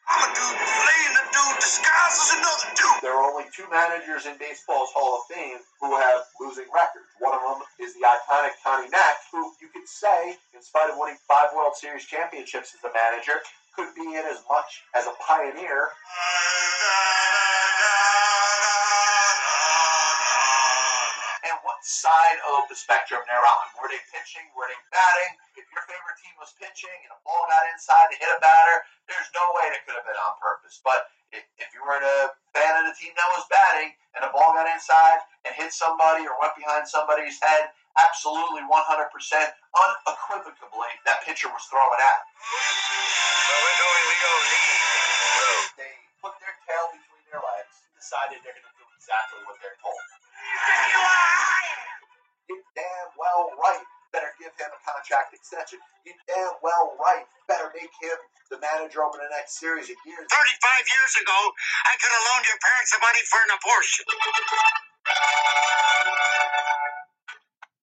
I'm 0.05 0.29
a 0.29 0.29
dude 0.29 0.61
playing 0.61 1.15
a 1.17 1.25
dude 1.25 1.57
disguised 1.57 2.21
as 2.21 2.29
another 2.37 2.69
dude. 2.77 3.01
There 3.01 3.17
are 3.17 3.25
only 3.25 3.49
two 3.49 3.65
managers 3.73 4.29
in 4.29 4.37
baseball's 4.37 4.93
Hall 4.93 5.17
of 5.17 5.25
Fame 5.33 5.57
who 5.81 5.97
have 5.97 6.21
losing 6.37 6.69
records. 6.69 7.09
One 7.17 7.33
of 7.33 7.41
them 7.41 7.65
is 7.81 7.97
the 7.97 8.05
iconic 8.05 8.53
Connie 8.61 8.93
Mack, 8.93 9.25
who 9.33 9.57
you 9.57 9.73
could 9.73 9.89
say, 9.89 10.37
in 10.53 10.61
spite 10.61 10.93
of 10.93 11.01
winning 11.01 11.17
five 11.25 11.49
World 11.57 11.73
Series 11.73 12.05
championships 12.05 12.77
as 12.77 12.85
a 12.85 12.93
manager, 12.93 13.41
could 13.73 13.89
be 13.97 14.05
in 14.05 14.25
as 14.29 14.37
much 14.45 14.85
as 14.93 15.09
a 15.09 15.17
pioneer. 15.17 15.89
Uh, 15.89 17.42
And 21.83 21.91
what 21.91 21.99
side 21.99 22.39
of 22.47 22.63
the 22.71 22.79
spectrum 22.79 23.19
they're 23.27 23.43
on? 23.43 23.65
Were 23.75 23.91
they 23.91 23.99
pitching? 24.07 24.47
Were 24.55 24.71
they 24.71 24.79
batting? 24.87 25.35
If 25.59 25.67
your 25.67 25.83
favorite 25.83 26.15
team 26.15 26.31
was 26.39 26.55
pitching 26.55 26.95
and 27.03 27.11
a 27.11 27.19
ball 27.27 27.43
got 27.51 27.67
inside 27.75 28.07
to 28.07 28.15
hit 28.15 28.31
a 28.31 28.39
batter, 28.39 28.87
there's 29.11 29.27
no 29.35 29.43
way 29.51 29.67
it 29.75 29.83
could 29.83 29.99
have 29.99 30.07
been 30.07 30.15
on 30.15 30.39
purpose. 30.39 30.79
But 30.79 31.11
if, 31.35 31.43
if 31.59 31.67
you 31.75 31.83
were 31.83 31.99
a 31.99 32.31
fan 32.55 32.79
of 32.79 32.87
the 32.87 32.95
team 32.95 33.11
that 33.19 33.27
was 33.35 33.43
batting 33.51 33.91
and 34.15 34.23
a 34.23 34.31
ball 34.31 34.55
got 34.55 34.63
inside 34.71 35.27
and 35.43 35.51
hit 35.59 35.75
somebody 35.75 36.23
or 36.23 36.39
went 36.39 36.55
behind 36.55 36.87
somebody's 36.87 37.35
head, 37.43 37.75
absolutely 37.99 38.63
100% 38.63 38.71
unequivocally 38.71 40.93
that 41.03 41.19
pitcher 41.27 41.51
was 41.51 41.67
throwing 41.67 41.99
at 41.99 42.15
him. 42.15 42.23
So 43.43 43.51
we're 43.59 43.79
going 43.83 44.03
Leo 44.07 44.33
Lee. 44.39 44.71
They 45.83 45.91
put 46.23 46.31
their 46.39 46.55
tail 46.63 46.95
between 46.95 47.27
their 47.27 47.43
legs, 47.43 47.75
decided 47.99 48.39
they're 48.39 48.55
going 48.55 48.71
to 48.71 48.77
do 48.79 48.87
exactly 48.95 49.43
what 49.43 49.59
they're 49.59 49.75
told. 49.83 49.99
You 52.49 52.57
damn 52.75 53.09
well 53.17 53.51
right 53.57 53.83
better 54.13 54.29
give 54.39 54.53
him 54.59 54.69
a 54.71 54.81
contract 54.85 55.33
extension. 55.33 55.79
You 56.05 56.13
damn 56.29 56.55
well 56.61 56.95
right 57.01 57.25
better 57.47 57.71
make 57.73 57.91
him 58.01 58.17
the 58.51 58.59
manager 58.61 59.03
over 59.03 59.17
the 59.17 59.31
next 59.33 59.59
series 59.59 59.89
of 59.89 59.97
years. 60.05 60.27
35 60.29 60.37
years 60.37 61.13
ago, 61.23 61.39
I 61.89 61.93
could 61.99 62.13
have 62.13 62.25
loaned 62.33 62.45
your 62.47 62.59
parents 62.61 62.91
the 62.93 63.01
money 63.01 63.23
for 63.31 63.41
an 63.41 63.51
abortion. 63.57 64.05